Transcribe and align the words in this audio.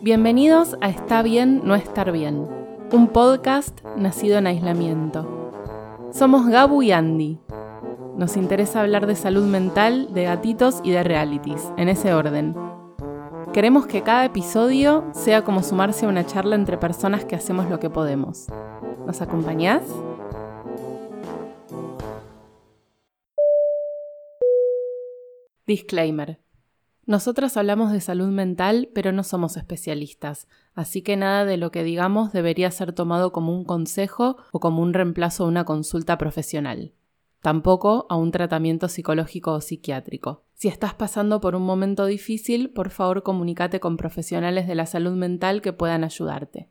Bienvenidos 0.00 0.76
a 0.80 0.88
Está 0.88 1.22
bien 1.22 1.60
no 1.64 1.74
estar 1.74 2.12
bien, 2.12 2.46
un 2.92 3.08
podcast 3.08 3.78
nacido 3.96 4.38
en 4.38 4.46
aislamiento. 4.46 5.52
Somos 6.12 6.46
Gabu 6.46 6.82
y 6.82 6.92
Andy. 6.92 7.38
Nos 8.16 8.38
interesa 8.38 8.80
hablar 8.80 9.06
de 9.06 9.16
salud 9.16 9.44
mental, 9.44 10.14
de 10.14 10.24
gatitos 10.24 10.80
y 10.82 10.92
de 10.92 11.02
realities, 11.02 11.72
en 11.76 11.88
ese 11.88 12.14
orden. 12.14 12.56
Queremos 13.52 13.86
que 13.86 14.02
cada 14.02 14.24
episodio 14.24 15.04
sea 15.12 15.44
como 15.44 15.62
sumarse 15.62 16.06
a 16.06 16.08
una 16.08 16.24
charla 16.24 16.54
entre 16.54 16.78
personas 16.78 17.24
que 17.24 17.36
hacemos 17.36 17.68
lo 17.68 17.80
que 17.80 17.90
podemos. 17.90 18.46
¿Nos 19.06 19.20
acompañás? 19.20 19.82
Disclaimer. 25.66 26.38
Nosotras 27.06 27.56
hablamos 27.56 27.90
de 27.90 28.00
salud 28.00 28.28
mental, 28.28 28.88
pero 28.94 29.10
no 29.10 29.24
somos 29.24 29.56
especialistas, 29.56 30.46
así 30.74 31.02
que 31.02 31.16
nada 31.16 31.44
de 31.44 31.56
lo 31.56 31.72
que 31.72 31.82
digamos 31.82 32.32
debería 32.32 32.70
ser 32.70 32.92
tomado 32.92 33.32
como 33.32 33.52
un 33.52 33.64
consejo 33.64 34.36
o 34.52 34.60
como 34.60 34.80
un 34.80 34.94
reemplazo 34.94 35.44
a 35.44 35.48
una 35.48 35.64
consulta 35.64 36.18
profesional. 36.18 36.92
Tampoco 37.42 38.06
a 38.08 38.16
un 38.16 38.30
tratamiento 38.30 38.88
psicológico 38.88 39.52
o 39.54 39.60
psiquiátrico. 39.60 40.44
Si 40.54 40.68
estás 40.68 40.94
pasando 40.94 41.40
por 41.40 41.56
un 41.56 41.62
momento 41.62 42.06
difícil, 42.06 42.70
por 42.70 42.90
favor 42.90 43.24
comunícate 43.24 43.80
con 43.80 43.96
profesionales 43.96 44.68
de 44.68 44.74
la 44.76 44.86
salud 44.86 45.14
mental 45.14 45.62
que 45.62 45.72
puedan 45.72 46.04
ayudarte. 46.04 46.70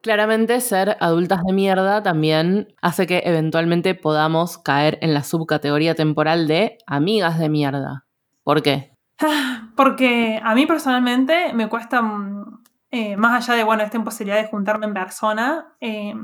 Claramente 0.00 0.60
ser 0.60 0.96
adultas 1.00 1.42
de 1.42 1.52
mierda 1.52 2.02
también 2.02 2.68
hace 2.80 3.06
que 3.06 3.22
eventualmente 3.24 3.96
podamos 3.96 4.56
caer 4.56 4.96
en 5.02 5.12
la 5.12 5.24
subcategoría 5.24 5.96
temporal 5.96 6.46
de 6.46 6.78
amigas 6.86 7.38
de 7.38 7.48
mierda. 7.48 8.06
¿Por 8.44 8.62
qué? 8.62 8.92
Porque 9.76 10.40
a 10.42 10.54
mí 10.54 10.66
personalmente 10.66 11.52
me 11.52 11.68
cuesta, 11.68 12.00
mm, 12.00 12.62
eh, 12.92 13.16
más 13.16 13.48
allá 13.48 13.58
de, 13.58 13.64
bueno, 13.64 13.82
esta 13.82 13.96
imposibilidad 13.96 14.40
de 14.40 14.48
juntarme 14.48 14.86
en 14.86 14.94
persona, 14.94 15.74
eh, 15.80 16.14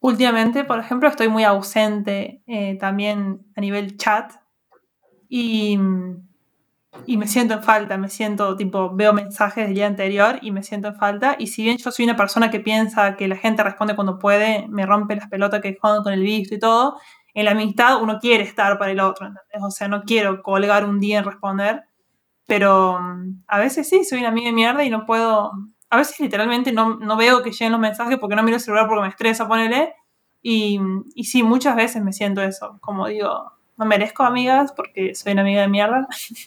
últimamente, 0.00 0.64
por 0.64 0.80
ejemplo, 0.80 1.08
estoy 1.08 1.28
muy 1.28 1.44
ausente 1.44 2.42
eh, 2.46 2.76
también 2.78 3.46
a 3.54 3.60
nivel 3.60 3.96
chat 3.96 4.32
y 5.28 5.78
mm, 5.78 6.29
y 7.06 7.16
me 7.16 7.26
siento 7.26 7.54
en 7.54 7.62
falta, 7.62 7.96
me 7.98 8.08
siento, 8.08 8.56
tipo, 8.56 8.90
veo 8.94 9.12
mensajes 9.12 9.66
del 9.66 9.74
día 9.74 9.86
anterior 9.86 10.38
y 10.42 10.50
me 10.50 10.62
siento 10.62 10.88
en 10.88 10.96
falta. 10.96 11.36
Y 11.38 11.46
si 11.48 11.62
bien 11.62 11.78
yo 11.78 11.90
soy 11.90 12.04
una 12.04 12.16
persona 12.16 12.50
que 12.50 12.60
piensa 12.60 13.16
que 13.16 13.28
la 13.28 13.36
gente 13.36 13.62
responde 13.62 13.94
cuando 13.94 14.18
puede, 14.18 14.66
me 14.68 14.86
rompe 14.86 15.16
las 15.16 15.28
pelotas 15.28 15.60
que 15.60 15.78
jodan 15.80 16.02
con 16.02 16.12
el 16.12 16.22
visto 16.22 16.54
y 16.54 16.58
todo, 16.58 16.98
en 17.34 17.44
la 17.44 17.52
amistad 17.52 18.02
uno 18.02 18.18
quiere 18.20 18.42
estar 18.42 18.78
para 18.78 18.90
el 18.90 19.00
otro, 19.00 19.26
¿entendés? 19.26 19.62
O 19.62 19.70
sea, 19.70 19.88
no 19.88 20.02
quiero 20.02 20.42
colgar 20.42 20.84
un 20.84 20.98
día 20.98 21.18
en 21.20 21.24
responder, 21.24 21.84
pero 22.46 22.98
mm, 23.00 23.44
a 23.46 23.58
veces 23.58 23.88
sí, 23.88 24.04
soy 24.04 24.18
una 24.20 24.28
amiga 24.28 24.48
de 24.48 24.52
mierda 24.52 24.84
y 24.84 24.90
no 24.90 25.06
puedo, 25.06 25.52
a 25.90 25.96
veces 25.96 26.18
literalmente 26.20 26.72
no, 26.72 26.96
no 26.96 27.16
veo 27.16 27.42
que 27.42 27.52
lleguen 27.52 27.72
los 27.72 27.80
mensajes 27.80 28.18
porque 28.18 28.36
no 28.36 28.42
miro 28.42 28.56
el 28.56 28.62
celular 28.62 28.88
porque 28.88 29.02
me 29.02 29.08
estresa, 29.08 29.46
ponele. 29.48 29.94
Y, 30.42 30.80
y 31.14 31.24
sí, 31.24 31.42
muchas 31.42 31.76
veces 31.76 32.02
me 32.02 32.12
siento 32.12 32.42
eso, 32.42 32.78
como 32.80 33.06
digo, 33.08 33.52
no 33.80 33.86
merezco 33.86 34.22
amigas 34.22 34.72
porque 34.72 35.14
soy 35.14 35.32
una 35.32 35.42
amiga 35.42 35.62
de 35.62 35.68
mierda. 35.68 36.06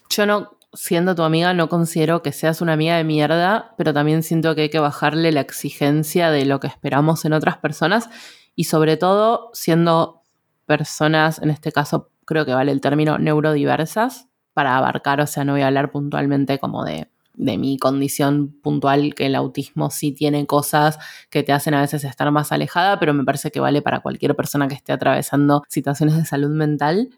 Yo 0.10 0.26
no, 0.26 0.52
siendo 0.72 1.16
tu 1.16 1.24
amiga, 1.24 1.54
no 1.54 1.68
considero 1.68 2.22
que 2.22 2.32
seas 2.32 2.62
una 2.62 2.74
amiga 2.74 2.96
de 2.96 3.04
mierda, 3.04 3.74
pero 3.78 3.94
también 3.94 4.24
siento 4.24 4.56
que 4.56 4.62
hay 4.62 4.70
que 4.70 4.80
bajarle 4.80 5.32
la 5.32 5.42
exigencia 5.42 6.30
de 6.30 6.46
lo 6.46 6.60
que 6.60 6.68
esperamos 6.68 7.26
en 7.26 7.34
otras 7.34 7.58
personas 7.58 8.10
y 8.56 8.66
sobre 8.66 8.98
todo 8.98 9.50
siendo 9.54 10.22
personas, 10.66 11.42
en 11.42 11.50
este 11.50 11.72
caso 11.72 12.12
creo 12.26 12.46
que 12.46 12.54
vale 12.54 12.72
el 12.72 12.80
término 12.80 13.18
neurodiversas, 13.18 14.30
para 14.54 14.78
abarcar, 14.78 15.20
o 15.20 15.28
sea, 15.28 15.44
no 15.44 15.54
voy 15.54 15.62
a 15.62 15.68
hablar 15.68 15.92
puntualmente 15.92 16.60
como 16.60 16.86
de, 16.86 17.10
de 17.34 17.58
mi 17.58 17.78
condición 17.78 18.56
puntual, 18.62 19.16
que 19.16 19.26
el 19.26 19.36
autismo 19.36 19.90
sí 19.90 20.12
tiene 20.12 20.46
cosas 20.46 21.00
que 21.30 21.44
te 21.44 21.52
hacen 21.52 21.74
a 21.74 21.82
veces 21.82 22.04
estar 22.04 22.30
más 22.32 22.52
alejada, 22.52 23.00
pero 23.00 23.14
me 23.14 23.24
parece 23.24 23.52
que 23.52 23.60
vale 23.60 23.82
para 23.82 24.02
cualquier 24.02 24.36
persona 24.36 24.68
que 24.68 24.76
esté 24.76 24.94
atravesando 24.94 25.64
situaciones 25.68 26.16
de 26.16 26.26
salud 26.26 26.52
mental. 26.52 27.10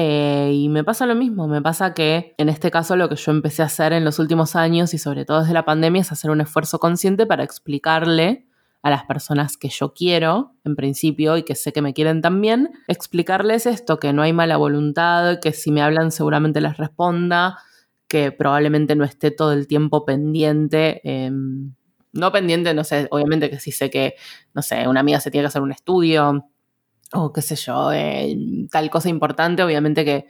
Eh, 0.00 0.52
y 0.54 0.68
me 0.68 0.84
pasa 0.84 1.06
lo 1.06 1.16
mismo, 1.16 1.48
me 1.48 1.60
pasa 1.60 1.92
que 1.92 2.36
en 2.38 2.48
este 2.48 2.70
caso 2.70 2.94
lo 2.94 3.08
que 3.08 3.16
yo 3.16 3.32
empecé 3.32 3.62
a 3.62 3.66
hacer 3.66 3.92
en 3.92 4.04
los 4.04 4.20
últimos 4.20 4.54
años 4.54 4.94
y 4.94 4.98
sobre 4.98 5.24
todo 5.24 5.40
desde 5.40 5.52
la 5.52 5.64
pandemia 5.64 6.02
es 6.02 6.12
hacer 6.12 6.30
un 6.30 6.40
esfuerzo 6.40 6.78
consciente 6.78 7.26
para 7.26 7.42
explicarle 7.42 8.46
a 8.84 8.90
las 8.90 9.02
personas 9.06 9.56
que 9.56 9.68
yo 9.70 9.94
quiero, 9.94 10.54
en 10.64 10.76
principio, 10.76 11.36
y 11.36 11.42
que 11.42 11.56
sé 11.56 11.72
que 11.72 11.82
me 11.82 11.94
quieren 11.94 12.22
también, 12.22 12.70
explicarles 12.86 13.66
esto, 13.66 13.98
que 13.98 14.12
no 14.12 14.22
hay 14.22 14.32
mala 14.32 14.56
voluntad, 14.56 15.40
que 15.40 15.52
si 15.52 15.72
me 15.72 15.82
hablan 15.82 16.12
seguramente 16.12 16.60
les 16.60 16.76
responda, 16.76 17.58
que 18.06 18.30
probablemente 18.30 18.94
no 18.94 19.02
esté 19.02 19.32
todo 19.32 19.52
el 19.52 19.66
tiempo 19.66 20.04
pendiente. 20.04 21.00
Em, 21.02 21.74
no 22.12 22.30
pendiente, 22.30 22.72
no 22.72 22.84
sé, 22.84 23.08
obviamente 23.10 23.50
que 23.50 23.58
si 23.58 23.72
sé 23.72 23.90
que, 23.90 24.14
no 24.54 24.62
sé, 24.62 24.86
una 24.86 25.00
amiga 25.00 25.18
se 25.18 25.32
tiene 25.32 25.42
que 25.42 25.48
hacer 25.48 25.62
un 25.62 25.72
estudio, 25.72 26.44
o 27.12 27.32
qué 27.32 27.42
sé 27.42 27.56
yo, 27.56 27.92
eh, 27.92 28.36
tal 28.70 28.90
cosa 28.90 29.08
importante, 29.08 29.62
obviamente 29.62 30.04
que 30.04 30.28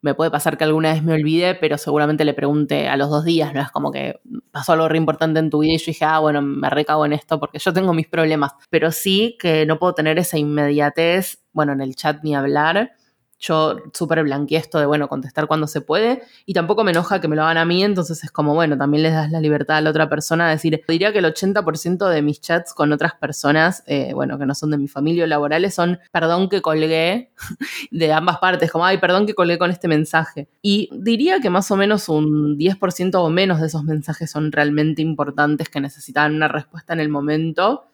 me 0.00 0.14
puede 0.14 0.30
pasar 0.30 0.56
que 0.56 0.64
alguna 0.64 0.92
vez 0.92 1.02
me 1.02 1.14
olvide, 1.14 1.54
pero 1.56 1.76
seguramente 1.76 2.24
le 2.24 2.34
pregunte 2.34 2.88
a 2.88 2.96
los 2.96 3.10
dos 3.10 3.24
días, 3.24 3.52
no 3.52 3.60
es 3.60 3.70
como 3.70 3.90
que 3.90 4.20
pasó 4.52 4.72
algo 4.72 4.88
re 4.88 4.96
importante 4.96 5.40
en 5.40 5.50
tu 5.50 5.60
vida 5.60 5.74
y 5.74 5.78
yo 5.78 5.86
dije, 5.86 6.04
ah, 6.04 6.20
bueno, 6.20 6.40
me 6.40 6.70
recago 6.70 7.04
en 7.04 7.12
esto 7.12 7.40
porque 7.40 7.58
yo 7.58 7.72
tengo 7.72 7.92
mis 7.94 8.06
problemas, 8.06 8.52
pero 8.70 8.92
sí 8.92 9.36
que 9.40 9.66
no 9.66 9.78
puedo 9.78 9.94
tener 9.94 10.18
esa 10.18 10.38
inmediatez, 10.38 11.42
bueno, 11.52 11.72
en 11.72 11.80
el 11.80 11.96
chat 11.96 12.22
ni 12.22 12.34
hablar, 12.36 12.92
yo 13.38 13.76
súper 13.92 14.22
blanqueé 14.24 14.58
esto 14.58 14.78
de, 14.78 14.86
bueno, 14.86 15.08
contestar 15.08 15.46
cuando 15.46 15.66
se 15.66 15.80
puede 15.80 16.22
y 16.44 16.54
tampoco 16.54 16.84
me 16.84 16.90
enoja 16.90 17.20
que 17.20 17.28
me 17.28 17.36
lo 17.36 17.42
hagan 17.42 17.58
a 17.58 17.64
mí, 17.64 17.84
entonces 17.84 18.24
es 18.24 18.30
como, 18.30 18.54
bueno, 18.54 18.76
también 18.76 19.02
les 19.02 19.12
das 19.12 19.30
la 19.30 19.40
libertad 19.40 19.76
a 19.76 19.80
la 19.80 19.90
otra 19.90 20.08
persona 20.08 20.46
de 20.46 20.52
decir, 20.52 20.82
diría 20.88 21.12
que 21.12 21.18
el 21.18 21.24
80% 21.24 22.08
de 22.08 22.22
mis 22.22 22.40
chats 22.40 22.74
con 22.74 22.92
otras 22.92 23.14
personas, 23.14 23.84
eh, 23.86 24.12
bueno, 24.14 24.38
que 24.38 24.46
no 24.46 24.54
son 24.54 24.70
de 24.70 24.78
mi 24.78 24.88
familia 24.88 25.24
o 25.24 25.26
laborales, 25.26 25.74
son, 25.74 25.98
perdón 26.10 26.48
que 26.48 26.62
colgué 26.62 27.32
de 27.90 28.12
ambas 28.12 28.38
partes, 28.38 28.70
como, 28.70 28.84
ay, 28.84 28.98
perdón 28.98 29.26
que 29.26 29.34
colgué 29.34 29.58
con 29.58 29.70
este 29.70 29.88
mensaje. 29.88 30.48
Y 30.60 30.90
diría 30.92 31.40
que 31.40 31.50
más 31.50 31.70
o 31.70 31.76
menos 31.76 32.08
un 32.08 32.58
10% 32.58 33.14
o 33.14 33.30
menos 33.30 33.60
de 33.60 33.66
esos 33.68 33.84
mensajes 33.84 34.30
son 34.30 34.50
realmente 34.50 35.02
importantes 35.02 35.68
que 35.68 35.80
necesitan 35.80 36.34
una 36.34 36.48
respuesta 36.48 36.92
en 36.92 37.00
el 37.00 37.08
momento 37.08 37.84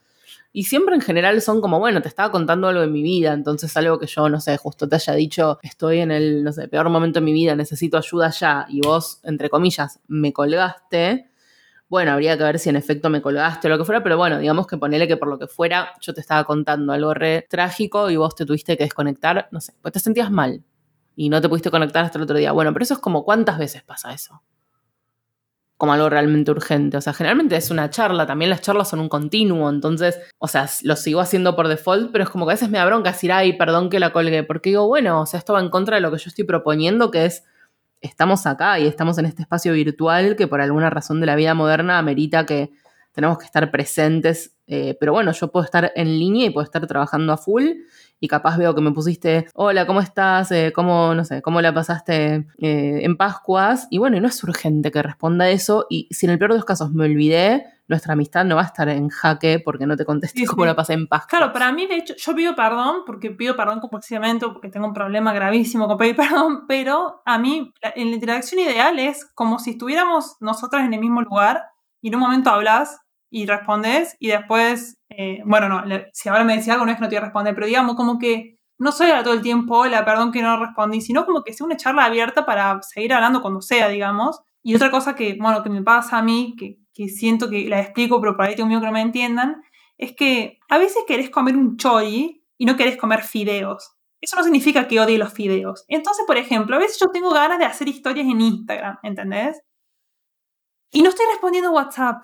y 0.56 0.62
siempre 0.62 0.94
en 0.94 1.00
general 1.00 1.42
son 1.42 1.60
como, 1.60 1.80
bueno, 1.80 2.00
te 2.00 2.06
estaba 2.06 2.30
contando 2.30 2.68
algo 2.68 2.80
de 2.80 2.86
mi 2.86 3.02
vida, 3.02 3.32
entonces 3.32 3.76
algo 3.76 3.98
que 3.98 4.06
yo, 4.06 4.28
no 4.28 4.40
sé, 4.40 4.56
justo 4.56 4.88
te 4.88 4.94
haya 4.94 5.12
dicho, 5.14 5.58
estoy 5.62 5.98
en 5.98 6.12
el, 6.12 6.44
no 6.44 6.52
sé, 6.52 6.68
peor 6.68 6.88
momento 6.90 7.18
de 7.18 7.26
mi 7.26 7.32
vida, 7.32 7.56
necesito 7.56 7.98
ayuda 7.98 8.30
ya, 8.30 8.64
y 8.68 8.80
vos, 8.80 9.18
entre 9.24 9.50
comillas, 9.50 9.98
me 10.06 10.32
colgaste. 10.32 11.28
Bueno, 11.88 12.12
habría 12.12 12.38
que 12.38 12.44
ver 12.44 12.60
si 12.60 12.70
en 12.70 12.76
efecto 12.76 13.10
me 13.10 13.20
colgaste 13.20 13.66
o 13.66 13.70
lo 13.70 13.78
que 13.78 13.84
fuera, 13.84 14.04
pero 14.04 14.16
bueno, 14.16 14.38
digamos 14.38 14.68
que 14.68 14.78
ponele 14.78 15.08
que 15.08 15.16
por 15.16 15.26
lo 15.26 15.40
que 15.40 15.48
fuera, 15.48 15.90
yo 16.00 16.14
te 16.14 16.20
estaba 16.20 16.44
contando 16.44 16.92
algo 16.92 17.14
re 17.14 17.44
trágico 17.50 18.08
y 18.08 18.16
vos 18.16 18.36
te 18.36 18.46
tuviste 18.46 18.76
que 18.76 18.84
desconectar, 18.84 19.48
no 19.50 19.60
sé, 19.60 19.74
pues 19.82 19.90
te 19.92 19.98
sentías 19.98 20.30
mal 20.30 20.62
y 21.16 21.30
no 21.30 21.40
te 21.40 21.48
pudiste 21.48 21.72
conectar 21.72 22.04
hasta 22.04 22.18
el 22.18 22.22
otro 22.24 22.38
día. 22.38 22.52
Bueno, 22.52 22.72
pero 22.72 22.84
eso 22.84 22.94
es 22.94 23.00
como, 23.00 23.24
¿cuántas 23.24 23.58
veces 23.58 23.82
pasa 23.82 24.14
eso? 24.14 24.40
Como 25.84 25.92
algo 25.92 26.08
realmente 26.08 26.50
urgente. 26.50 26.96
O 26.96 27.02
sea, 27.02 27.12
generalmente 27.12 27.56
es 27.56 27.70
una 27.70 27.90
charla, 27.90 28.26
también 28.26 28.48
las 28.48 28.62
charlas 28.62 28.88
son 28.88 29.00
un 29.00 29.10
continuo, 29.10 29.68
entonces, 29.68 30.18
o 30.38 30.48
sea, 30.48 30.66
lo 30.82 30.96
sigo 30.96 31.20
haciendo 31.20 31.54
por 31.54 31.68
default, 31.68 32.10
pero 32.10 32.24
es 32.24 32.30
como 32.30 32.46
que 32.46 32.52
a 32.52 32.54
veces 32.54 32.70
me 32.70 32.78
da 32.78 32.86
bronca 32.86 33.12
decir, 33.12 33.30
ay, 33.30 33.52
perdón 33.58 33.90
que 33.90 34.00
la 34.00 34.10
colgué, 34.10 34.44
porque 34.44 34.70
digo, 34.70 34.86
bueno, 34.88 35.20
o 35.20 35.26
sea, 35.26 35.36
esto 35.36 35.52
va 35.52 35.60
en 35.60 35.68
contra 35.68 35.96
de 35.96 36.00
lo 36.00 36.10
que 36.10 36.16
yo 36.16 36.30
estoy 36.30 36.44
proponiendo, 36.44 37.10
que 37.10 37.26
es, 37.26 37.44
estamos 38.00 38.46
acá 38.46 38.78
y 38.78 38.86
estamos 38.86 39.18
en 39.18 39.26
este 39.26 39.42
espacio 39.42 39.74
virtual 39.74 40.36
que 40.36 40.46
por 40.46 40.62
alguna 40.62 40.88
razón 40.88 41.20
de 41.20 41.26
la 41.26 41.36
vida 41.36 41.52
moderna 41.52 41.98
amerita 41.98 42.46
que 42.46 42.70
tenemos 43.12 43.36
que 43.36 43.44
estar 43.44 43.70
presentes, 43.70 44.56
eh, 44.66 44.96
pero 44.98 45.12
bueno, 45.12 45.32
yo 45.32 45.52
puedo 45.52 45.66
estar 45.66 45.92
en 45.96 46.18
línea 46.18 46.46
y 46.46 46.50
puedo 46.50 46.64
estar 46.64 46.86
trabajando 46.86 47.34
a 47.34 47.36
full 47.36 47.64
y 48.24 48.28
capaz 48.28 48.56
veo 48.56 48.74
que 48.74 48.80
me 48.80 48.90
pusiste, 48.90 49.48
hola, 49.52 49.86
¿cómo 49.86 50.00
estás? 50.00 50.50
Eh, 50.50 50.72
¿Cómo, 50.74 51.14
no 51.14 51.26
sé, 51.26 51.42
cómo 51.42 51.60
la 51.60 51.74
pasaste 51.74 52.46
eh, 52.56 53.00
en 53.02 53.18
Pascuas? 53.18 53.86
Y 53.90 53.98
bueno, 53.98 54.18
no 54.18 54.28
es 54.28 54.42
urgente 54.42 54.90
que 54.90 55.02
responda 55.02 55.50
eso 55.50 55.86
y 55.90 56.08
si 56.10 56.24
en 56.24 56.32
el 56.32 56.38
peor 56.38 56.52
de 56.52 56.56
los 56.56 56.64
casos 56.64 56.90
me 56.90 57.04
olvidé, 57.04 57.66
nuestra 57.86 58.14
amistad 58.14 58.46
no 58.46 58.56
va 58.56 58.62
a 58.62 58.64
estar 58.64 58.88
en 58.88 59.10
jaque 59.10 59.60
porque 59.62 59.84
no 59.84 59.94
te 59.94 60.06
contesté 60.06 60.46
cómo 60.46 60.64
la 60.64 60.74
pasé 60.74 60.94
en 60.94 61.06
Pascuas. 61.06 61.28
Claro, 61.28 61.52
para 61.52 61.70
mí, 61.70 61.86
de 61.86 61.96
hecho, 61.96 62.14
yo 62.16 62.34
pido 62.34 62.54
perdón 62.56 63.02
porque 63.04 63.30
pido 63.30 63.56
perdón 63.56 63.80
compulsivamente 63.80 64.46
porque 64.46 64.70
tengo 64.70 64.86
un 64.86 64.94
problema 64.94 65.34
gravísimo 65.34 65.86
con 65.86 65.98
pedir 65.98 66.16
perdón, 66.16 66.66
pero 66.66 67.20
a 67.26 67.38
mí 67.38 67.74
en 67.82 68.08
la 68.08 68.14
interacción 68.14 68.58
ideal 68.62 68.98
es 68.98 69.26
como 69.34 69.58
si 69.58 69.72
estuviéramos 69.72 70.36
nosotras 70.40 70.86
en 70.86 70.94
el 70.94 71.00
mismo 71.00 71.20
lugar 71.20 71.62
y 72.00 72.08
en 72.08 72.14
un 72.14 72.20
momento 72.22 72.48
hablas 72.48 73.00
y 73.34 73.46
respondes 73.46 74.16
y 74.20 74.28
después, 74.28 74.96
eh, 75.08 75.42
bueno, 75.44 75.68
no, 75.68 75.82
si 76.12 76.28
ahora 76.28 76.44
me 76.44 76.54
decía 76.54 76.74
algo 76.74 76.86
no 76.86 76.92
es 76.92 76.98
que 76.98 77.02
no 77.02 77.08
te 77.08 77.16
iba 77.16 77.22
a 77.22 77.24
responder, 77.24 77.52
pero 77.52 77.66
digamos 77.66 77.96
como 77.96 78.16
que 78.16 78.60
no 78.78 78.92
soy 78.92 79.10
a 79.10 79.24
todo 79.24 79.34
el 79.34 79.42
tiempo, 79.42 79.76
hola, 79.76 80.04
perdón 80.04 80.30
que 80.30 80.40
no 80.40 80.56
respondí, 80.56 81.00
sino 81.00 81.26
como 81.26 81.42
que 81.42 81.52
sea 81.52 81.66
una 81.66 81.76
charla 81.76 82.04
abierta 82.04 82.46
para 82.46 82.80
seguir 82.82 83.12
hablando 83.12 83.42
cuando 83.42 83.60
sea, 83.60 83.88
digamos. 83.88 84.40
Y 84.62 84.76
otra 84.76 84.92
cosa 84.92 85.16
que, 85.16 85.36
bueno, 85.40 85.64
que 85.64 85.68
me 85.68 85.82
pasa 85.82 86.18
a 86.18 86.22
mí, 86.22 86.54
que, 86.56 86.78
que 86.94 87.08
siento 87.08 87.50
que 87.50 87.68
la 87.68 87.80
explico, 87.80 88.20
pero 88.20 88.36
por 88.36 88.44
ahí 88.44 88.54
tengo 88.54 88.68
miedo 88.68 88.80
que 88.80 88.86
no 88.86 88.92
me 88.92 89.00
entiendan, 89.00 89.64
es 89.98 90.14
que 90.14 90.60
a 90.68 90.78
veces 90.78 91.02
querés 91.04 91.28
comer 91.28 91.56
un 91.56 91.76
chori 91.76 92.44
y 92.56 92.66
no 92.66 92.76
querés 92.76 92.96
comer 92.96 93.22
fideos. 93.24 93.96
eso 94.20 94.36
no 94.36 94.44
significa 94.44 94.86
que 94.86 95.00
odie 95.00 95.18
los 95.18 95.32
fideos. 95.32 95.84
Entonces, 95.88 96.24
por 96.24 96.36
ejemplo, 96.36 96.76
a 96.76 96.78
veces 96.78 97.00
yo 97.00 97.10
tengo 97.10 97.30
ganas 97.30 97.58
de 97.58 97.64
hacer 97.64 97.88
historias 97.88 98.26
en 98.28 98.40
Instagram, 98.40 98.98
¿entendés? 99.02 99.60
Y 100.92 101.02
no 101.02 101.08
estoy 101.08 101.26
respondiendo 101.32 101.72
WhatsApp. 101.72 102.22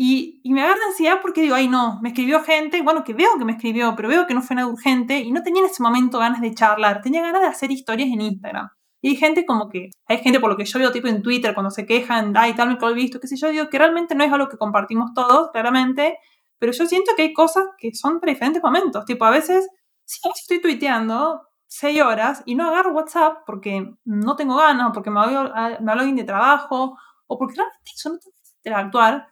Y, 0.00 0.40
y, 0.44 0.52
me 0.52 0.62
agarra 0.62 0.78
ansiedad 0.86 1.18
porque 1.20 1.40
digo, 1.40 1.56
ay 1.56 1.66
no, 1.66 1.98
me 2.00 2.10
escribió 2.10 2.40
gente, 2.44 2.82
bueno, 2.82 3.02
que 3.02 3.14
veo 3.14 3.30
que 3.36 3.44
me 3.44 3.50
escribió, 3.50 3.96
pero 3.96 4.08
veo 4.08 4.28
que 4.28 4.34
no 4.34 4.42
fue 4.42 4.54
nada 4.54 4.68
urgente 4.68 5.18
y 5.18 5.32
no 5.32 5.42
tenía 5.42 5.60
en 5.60 5.68
ese 5.68 5.82
momento 5.82 6.20
ganas 6.20 6.40
de 6.40 6.54
charlar, 6.54 7.02
tenía 7.02 7.20
ganas 7.20 7.40
de 7.40 7.48
hacer 7.48 7.72
historias 7.72 8.08
en 8.08 8.20
Instagram. 8.20 8.68
Y 9.02 9.08
hay 9.08 9.16
gente 9.16 9.44
como 9.44 9.68
que, 9.68 9.90
hay 10.06 10.18
gente 10.18 10.38
por 10.38 10.50
lo 10.50 10.56
que 10.56 10.64
yo 10.66 10.78
veo 10.78 10.92
tipo 10.92 11.08
en 11.08 11.20
Twitter 11.20 11.52
cuando 11.52 11.72
se 11.72 11.84
quejan, 11.84 12.32
ay, 12.36 12.54
tal, 12.54 12.68
me 12.68 12.76
lo 12.80 12.90
he 12.90 12.94
visto, 12.94 13.18
qué 13.18 13.26
sé 13.26 13.36
yo, 13.36 13.48
digo 13.48 13.68
que 13.68 13.76
realmente 13.76 14.14
no 14.14 14.22
es 14.22 14.32
algo 14.32 14.48
que 14.48 14.56
compartimos 14.56 15.12
todos, 15.14 15.50
claramente, 15.50 16.16
pero 16.60 16.70
yo 16.70 16.86
siento 16.86 17.10
que 17.16 17.22
hay 17.22 17.32
cosas 17.32 17.64
que 17.76 17.92
son 17.92 18.20
para 18.20 18.30
diferentes 18.32 18.62
momentos. 18.62 19.04
Tipo, 19.04 19.24
a 19.24 19.30
veces, 19.30 19.68
si 20.04 20.20
estoy 20.32 20.60
tuiteando 20.60 21.42
seis 21.66 22.00
horas 22.00 22.44
y 22.46 22.54
no 22.54 22.68
agarro 22.68 22.92
WhatsApp 22.92 23.38
porque 23.44 23.84
no 24.04 24.36
tengo 24.36 24.56
ganas, 24.58 24.90
o 24.90 24.92
porque 24.92 25.10
me 25.10 25.18
hablo, 25.18 25.52
me 25.80 25.90
alguien 25.90 26.14
de 26.14 26.22
trabajo, 26.22 26.96
o 27.26 27.36
porque 27.36 27.56
realmente 27.56 27.90
eso 27.96 28.10
no 28.10 28.18
tengo 28.20 28.36
que 28.36 28.50
interactuar. 28.58 29.26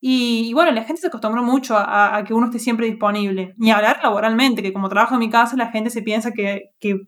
Y, 0.00 0.48
y, 0.48 0.54
bueno, 0.54 0.70
la 0.72 0.84
gente 0.84 1.02
se 1.02 1.08
acostumbró 1.08 1.42
mucho 1.42 1.76
a, 1.76 2.24
que 2.26 2.32
uno 2.32 2.46
esté 2.46 2.58
siempre 2.58 2.86
disponible. 2.86 3.54
Ni 3.58 3.70
hablar 3.70 4.00
laboralmente, 4.02 4.62
que 4.62 4.72
como 4.72 4.88
trabajo 4.88 5.14
en 5.14 5.20
mi 5.20 5.30
casa, 5.30 5.56
la 5.56 5.70
gente 5.70 5.90
se 5.90 6.02
piensa 6.02 6.32
que, 6.32 6.70
que, 6.80 7.02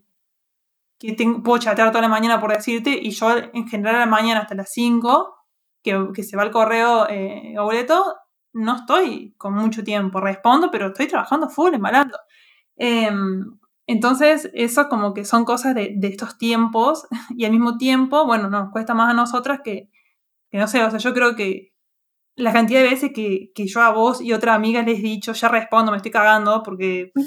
que 0.98 1.14
tengo, 1.14 1.42
puedo 1.42 1.58
chatear 1.58 1.88
toda 1.90 2.02
la 2.02 2.08
mañana 2.08 2.38
por 2.40 2.52
decirte, 2.52 2.98
y 3.02 3.10
yo 3.10 3.34
en 3.54 3.66
general 3.66 3.96
a 3.96 4.00
la 4.00 4.06
mañana 4.06 4.40
hasta 4.40 4.54
las 4.54 4.70
5, 4.72 5.34
que, 5.82 6.08
que 6.14 6.22
se 6.22 6.36
va 6.36 6.42
el 6.42 6.50
correo 6.50 7.08
eh, 7.08 7.54
boleto, 7.58 8.16
no 8.52 8.76
estoy 8.76 9.34
con 9.38 9.54
mucho 9.54 9.82
tiempo. 9.84 10.20
Respondo, 10.20 10.70
pero 10.70 10.88
estoy 10.88 11.06
trabajando 11.06 11.48
full, 11.48 11.74
embalando. 11.74 12.18
Em, 12.76 13.58
entonces, 13.86 14.50
eso 14.54 14.88
como 14.88 15.14
que 15.14 15.24
son 15.24 15.44
cosas 15.44 15.74
de, 15.74 15.94
de, 15.96 16.08
estos 16.08 16.38
tiempos 16.38 17.06
y 17.36 17.44
al 17.44 17.52
mismo 17.52 17.78
tiempo, 17.78 18.26
bueno, 18.26 18.50
nos 18.50 18.70
cuesta 18.70 18.94
más 18.94 19.10
a 19.10 19.14
nosotras 19.14 19.60
que, 19.64 19.90
que, 20.50 20.58
no 20.58 20.66
sé, 20.68 20.84
o 20.84 20.90
sea, 20.90 20.98
yo 20.98 21.14
creo 21.14 21.36
que 21.36 21.71
la 22.36 22.52
cantidad 22.52 22.80
de 22.80 22.88
veces 22.88 23.10
que, 23.14 23.50
que 23.54 23.66
yo 23.66 23.80
a 23.82 23.90
vos 23.90 24.20
y 24.20 24.32
otra 24.32 24.54
amiga 24.54 24.82
les 24.82 24.98
he 24.98 25.02
dicho, 25.02 25.32
ya 25.32 25.48
respondo, 25.48 25.90
me 25.90 25.96
estoy 25.96 26.12
cagando, 26.12 26.62
porque... 26.62 27.12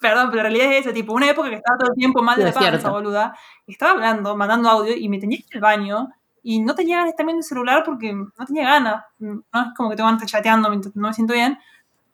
Perdón, 0.00 0.28
pero 0.30 0.42
la 0.42 0.50
realidad 0.50 0.72
es 0.72 0.80
esa, 0.80 0.92
tipo, 0.92 1.14
una 1.14 1.30
época 1.30 1.48
que 1.48 1.56
estaba 1.56 1.78
todo 1.78 1.90
el 1.90 1.96
tiempo 1.96 2.22
mal 2.22 2.36
de 2.36 2.44
la 2.44 2.52
panza, 2.52 2.90
boluda, 2.90 3.34
estaba 3.66 3.92
hablando, 3.92 4.36
mandando 4.36 4.68
audio 4.68 4.94
y 4.94 5.08
me 5.08 5.18
tenía 5.18 5.38
que 5.38 5.44
ir 5.48 5.54
al 5.56 5.60
baño 5.62 6.08
y 6.48 6.60
no 6.60 6.76
tenía 6.76 6.98
ganas 6.98 7.16
también 7.16 7.38
de 7.38 7.42
celular 7.42 7.82
porque 7.84 8.12
no 8.12 8.46
tenía 8.46 8.62
ganas. 8.62 9.04
No 9.18 9.42
es 9.52 9.74
como 9.76 9.90
que 9.90 9.96
tengo 9.96 10.08
ganas 10.08 10.24
chateando 10.26 10.68
mientras 10.68 10.94
no 10.94 11.08
me 11.08 11.12
siento 11.12 11.34
bien. 11.34 11.58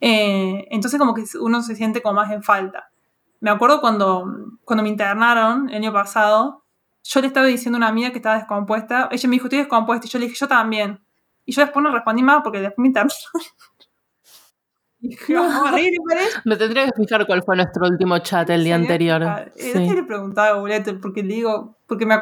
Eh, 0.00 0.66
entonces 0.70 0.98
como 0.98 1.12
que 1.12 1.25
uno 1.38 1.60
se 1.60 1.76
siente 1.76 2.00
como 2.00 2.14
más 2.14 2.31
en 2.32 2.43
falta. 2.43 2.90
Me 3.40 3.50
acuerdo 3.50 3.82
cuando, 3.82 4.25
cuando 4.64 4.84
me 4.84 4.88
internaron 4.88 5.69
el 5.69 5.76
año 5.76 5.93
pasado, 5.93 6.64
yo 7.02 7.20
le 7.20 7.26
estaba 7.26 7.44
diciendo 7.44 7.76
a 7.76 7.81
una 7.81 7.88
amiga 7.88 8.10
que 8.10 8.16
estaba 8.16 8.37
descompuesta. 8.37 9.10
Ella 9.10 9.28
me 9.28 9.37
dijo, 9.37 9.48
estoy 9.48 9.58
descompuesta. 9.58 10.06
Y 10.06 10.08
yo 10.08 10.19
le 10.19 10.25
dije, 10.25 10.38
yo 10.38 10.48
también. 10.48 11.01
Y 11.44 11.53
yo 11.53 11.62
después 11.62 11.83
no 11.83 11.93
respondí 11.93 12.23
más 12.23 12.43
porque 12.43 12.61
después 12.61 12.79
me 12.79 12.89
internaron. 12.89 13.17
Me 16.44 16.56
tendría 16.56 16.87
que 16.87 16.93
fijar 16.93 17.27
cuál 17.27 17.43
fue 17.43 17.56
nuestro 17.56 17.89
último 17.89 18.19
chat 18.21 18.49
el 18.50 18.62
día 18.62 18.77
anterior. 18.77 19.53
Sí. 19.56 19.73
le 19.75 20.05
preguntaba 20.05 20.56
a 20.56 20.83
porque 21.00 21.25
le 21.25 21.35
digo, 21.35 21.77
porque 21.89 22.06
me, 22.06 22.15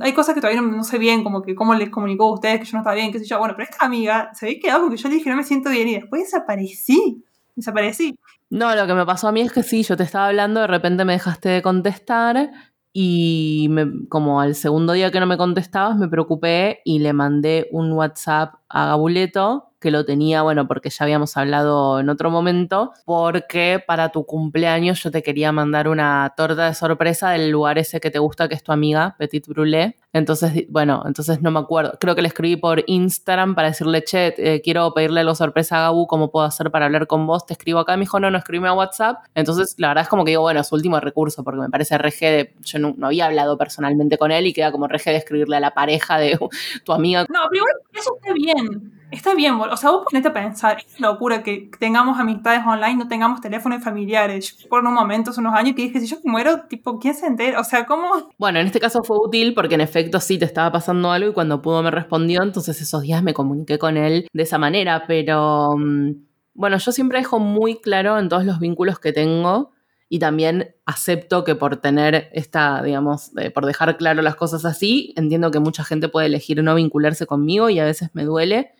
hay 0.00 0.12
cosas 0.12 0.34
que 0.34 0.42
todavía 0.42 0.60
no, 0.60 0.84
sé 0.84 0.98
bien, 0.98 1.24
como 1.24 1.40
que 1.40 1.54
cómo 1.54 1.74
les 1.74 1.88
comunicó 1.88 2.24
a 2.24 2.34
ustedes 2.34 2.60
que 2.60 2.66
yo 2.66 2.72
no 2.74 2.80
estaba 2.80 2.94
bien, 2.94 3.10
qué 3.10 3.20
sé 3.20 3.24
yo. 3.24 3.38
Bueno, 3.38 3.54
pero 3.56 3.70
esta 3.70 3.86
amiga 3.86 4.30
se 4.34 4.46
había 4.46 4.60
quedado 4.60 4.82
porque 4.82 4.98
yo 4.98 5.08
le 5.08 5.14
dije 5.14 5.30
no 5.30 5.36
me 5.36 5.44
siento 5.44 5.70
bien 5.70 5.88
y 5.88 5.94
después 5.94 6.24
desaparecí. 6.24 7.24
Desaparecí. 7.54 8.18
No, 8.50 8.74
lo 8.76 8.86
que 8.86 8.94
me 8.94 9.06
pasó 9.06 9.28
a 9.28 9.32
mí 9.32 9.40
es 9.40 9.50
que 9.50 9.62
sí, 9.62 9.82
yo 9.82 9.96
te 9.96 10.02
estaba 10.02 10.26
hablando, 10.26 10.60
de 10.60 10.66
repente 10.66 11.06
me 11.06 11.14
dejaste 11.14 11.48
de 11.48 11.62
contestar 11.62 12.50
y 12.98 13.68
como 14.08 14.40
al 14.40 14.54
segundo 14.54 14.94
día 14.94 15.10
que 15.10 15.20
no 15.20 15.26
me 15.26 15.36
contestabas 15.36 15.98
me 15.98 16.08
preocupé 16.08 16.80
y 16.82 17.00
le 17.00 17.12
mandé 17.12 17.68
un 17.70 17.92
WhatsApp 17.92 18.54
a 18.70 18.86
Gabuleto 18.86 19.74
que 19.80 19.90
lo 19.90 20.04
tenía, 20.04 20.42
bueno, 20.42 20.66
porque 20.66 20.90
ya 20.90 21.04
habíamos 21.04 21.36
hablado 21.36 22.00
en 22.00 22.08
otro 22.08 22.30
momento, 22.30 22.92
porque 23.04 23.82
para 23.86 24.10
tu 24.10 24.24
cumpleaños 24.24 25.02
yo 25.02 25.10
te 25.10 25.22
quería 25.22 25.52
mandar 25.52 25.88
una 25.88 26.32
torta 26.36 26.66
de 26.66 26.74
sorpresa 26.74 27.30
del 27.30 27.50
lugar 27.50 27.78
ese 27.78 28.00
que 28.00 28.10
te 28.10 28.18
gusta, 28.18 28.48
que 28.48 28.54
es 28.54 28.62
tu 28.62 28.72
amiga, 28.72 29.16
Petit 29.18 29.46
Brûlé. 29.46 29.96
Entonces, 30.16 30.64
bueno, 30.70 31.02
entonces 31.06 31.42
no 31.42 31.50
me 31.50 31.60
acuerdo. 31.60 31.98
Creo 32.00 32.14
que 32.14 32.22
le 32.22 32.28
escribí 32.28 32.56
por 32.56 32.82
Instagram 32.86 33.54
para 33.54 33.68
decirle, 33.68 34.02
che, 34.02 34.34
eh, 34.38 34.62
quiero 34.62 34.94
pedirle 34.94 35.22
la 35.22 35.34
sorpresa 35.34 35.76
a 35.76 35.80
Gabu, 35.82 36.06
¿cómo 36.06 36.30
puedo 36.30 36.46
hacer 36.46 36.70
para 36.70 36.86
hablar 36.86 37.06
con 37.06 37.26
vos? 37.26 37.44
Te 37.44 37.52
escribo 37.52 37.80
acá. 37.80 37.96
Me 37.96 38.00
dijo, 38.00 38.18
no, 38.18 38.30
no, 38.30 38.38
escríbeme 38.38 38.68
a 38.68 38.72
WhatsApp. 38.72 39.18
Entonces, 39.34 39.74
la 39.76 39.88
verdad 39.88 40.04
es 40.04 40.08
como 40.08 40.24
que 40.24 40.30
digo, 40.30 40.40
bueno, 40.40 40.64
su 40.64 40.74
último 40.74 40.98
recurso, 41.00 41.44
porque 41.44 41.60
me 41.60 41.68
parece 41.68 41.98
RG 41.98 42.20
de. 42.20 42.54
Yo 42.64 42.78
no, 42.78 42.94
había 43.06 43.26
hablado 43.26 43.58
personalmente 43.58 44.16
con 44.16 44.32
él 44.32 44.46
y 44.46 44.54
queda 44.54 44.72
como 44.72 44.88
RG 44.88 45.04
de 45.04 45.16
escribirle 45.16 45.56
a 45.56 45.60
la 45.60 45.74
pareja 45.74 46.16
de 46.16 46.38
tu 46.84 46.92
amiga. 46.92 47.26
No, 47.28 47.40
pero 47.50 47.64
eso 47.92 48.16
está 48.16 48.32
bien. 48.32 48.92
Está 49.10 49.34
bien, 49.34 49.54
o 49.54 49.76
sea, 49.76 49.90
vos 49.90 50.04
ponete 50.10 50.28
a 50.28 50.32
pensar, 50.32 50.78
es 50.78 51.00
locura 51.00 51.42
que 51.42 51.70
tengamos 51.78 52.18
amistades 52.18 52.62
online, 52.66 52.96
no 52.96 53.08
tengamos 53.08 53.40
teléfonos 53.40 53.82
familiares. 53.82 54.56
Yo 54.58 54.68
por 54.68 54.84
un 54.84 54.94
momento, 54.94 55.30
hace 55.30 55.40
unos 55.40 55.54
años, 55.54 55.76
que 55.76 55.82
dije, 55.82 56.00
si 56.00 56.06
yo 56.06 56.16
muero, 56.24 56.62
tipo, 56.68 56.98
¿quién 56.98 57.14
se 57.14 57.26
entera? 57.26 57.60
O 57.60 57.64
sea, 57.64 57.86
¿cómo? 57.86 58.30
Bueno, 58.36 58.58
en 58.58 58.66
este 58.66 58.80
caso 58.80 59.04
fue 59.04 59.16
útil 59.18 59.54
porque 59.54 59.76
en 59.76 59.80
efecto 59.80 60.18
sí 60.18 60.38
te 60.38 60.44
estaba 60.44 60.72
pasando 60.72 61.12
algo 61.12 61.30
y 61.30 61.34
cuando 61.34 61.62
pudo 61.62 61.82
me 61.82 61.90
respondió, 61.90 62.42
entonces 62.42 62.80
esos 62.80 63.02
días 63.02 63.22
me 63.22 63.32
comuniqué 63.32 63.78
con 63.78 63.96
él 63.96 64.28
de 64.32 64.42
esa 64.42 64.58
manera, 64.58 65.04
pero 65.06 65.76
mm, 65.76 66.10
bueno, 66.54 66.76
yo 66.78 66.90
siempre 66.90 67.18
dejo 67.18 67.38
muy 67.38 67.80
claro 67.80 68.18
en 68.18 68.28
todos 68.28 68.44
los 68.44 68.58
vínculos 68.58 68.98
que 68.98 69.12
tengo 69.12 69.70
y 70.08 70.18
también 70.18 70.74
acepto 70.84 71.44
que 71.44 71.54
por 71.54 71.76
tener 71.76 72.28
esta, 72.32 72.82
digamos, 72.82 73.32
por 73.54 73.66
dejar 73.66 73.96
claro 73.96 74.22
las 74.22 74.36
cosas 74.36 74.64
así, 74.64 75.12
entiendo 75.16 75.50
que 75.50 75.60
mucha 75.60 75.84
gente 75.84 76.08
puede 76.08 76.26
elegir 76.26 76.62
no 76.62 76.74
vincularse 76.74 77.26
conmigo 77.26 77.70
y 77.70 77.78
a 77.78 77.84
veces 77.84 78.10
me 78.12 78.24
duele 78.24 78.72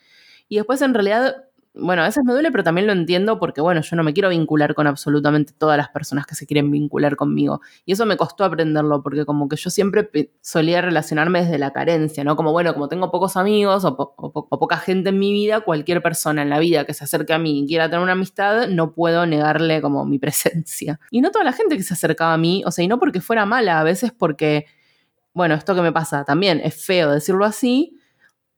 y 0.48 0.56
después 0.56 0.80
en 0.82 0.94
realidad, 0.94 1.46
bueno, 1.78 2.02
a 2.02 2.06
veces 2.06 2.24
me 2.24 2.32
duele, 2.32 2.50
pero 2.50 2.64
también 2.64 2.86
lo 2.86 2.92
entiendo 2.94 3.38
porque, 3.38 3.60
bueno, 3.60 3.82
yo 3.82 3.96
no 3.96 4.02
me 4.02 4.14
quiero 4.14 4.30
vincular 4.30 4.74
con 4.74 4.86
absolutamente 4.86 5.52
todas 5.52 5.76
las 5.76 5.90
personas 5.90 6.26
que 6.26 6.34
se 6.34 6.46
quieren 6.46 6.70
vincular 6.70 7.16
conmigo. 7.16 7.60
Y 7.84 7.92
eso 7.92 8.06
me 8.06 8.16
costó 8.16 8.44
aprenderlo 8.44 9.02
porque 9.02 9.26
como 9.26 9.48
que 9.48 9.56
yo 9.56 9.68
siempre 9.68 10.08
solía 10.40 10.80
relacionarme 10.80 11.42
desde 11.42 11.58
la 11.58 11.72
carencia, 11.72 12.24
¿no? 12.24 12.34
Como, 12.34 12.52
bueno, 12.52 12.72
como 12.72 12.88
tengo 12.88 13.10
pocos 13.10 13.36
amigos 13.36 13.84
o, 13.84 13.96
poca 14.48 14.78
gente 14.78 15.10
en 15.10 15.18
mi 15.18 15.32
vida, 15.32 15.60
cualquier 15.60 16.02
persona 16.02 16.42
en 16.42 16.48
la 16.48 16.58
vida 16.58 16.86
que 16.86 16.94
se 16.94 17.04
acerque 17.04 17.34
a 17.34 17.38
mí 17.38 17.64
y 17.64 17.66
quiera 17.66 17.90
tener 17.90 18.02
una 18.02 18.12
amistad, 18.12 18.68
no 18.68 18.94
puedo 18.94 19.26
negarle 19.26 19.82
como 19.82 20.06
mi 20.06 20.18
presencia. 20.20 20.98
Y 21.10 21.20
no 21.20 21.30
toda 21.30 21.44
la 21.44 21.52
gente 21.52 21.76
que 21.76 21.82
se 21.82 21.92
acercaba 21.92 22.32
a 22.32 22.38
mí, 22.38 22.62
o 22.64 22.70
sea, 22.70 22.84
y 22.84 22.88
no 22.88 22.98
porque 22.98 23.20
fuera 23.20 23.44
mala, 23.44 23.80
a 23.80 23.84
veces 23.84 24.12
porque, 24.16 24.64
bueno, 25.34 25.54
esto 25.54 25.74
que 25.74 25.82
me 25.82 25.92
pasa 25.92 26.24
también 26.24 26.60
es 26.64 26.82
feo 26.82 27.10
decirlo 27.10 27.44
así, 27.44 27.98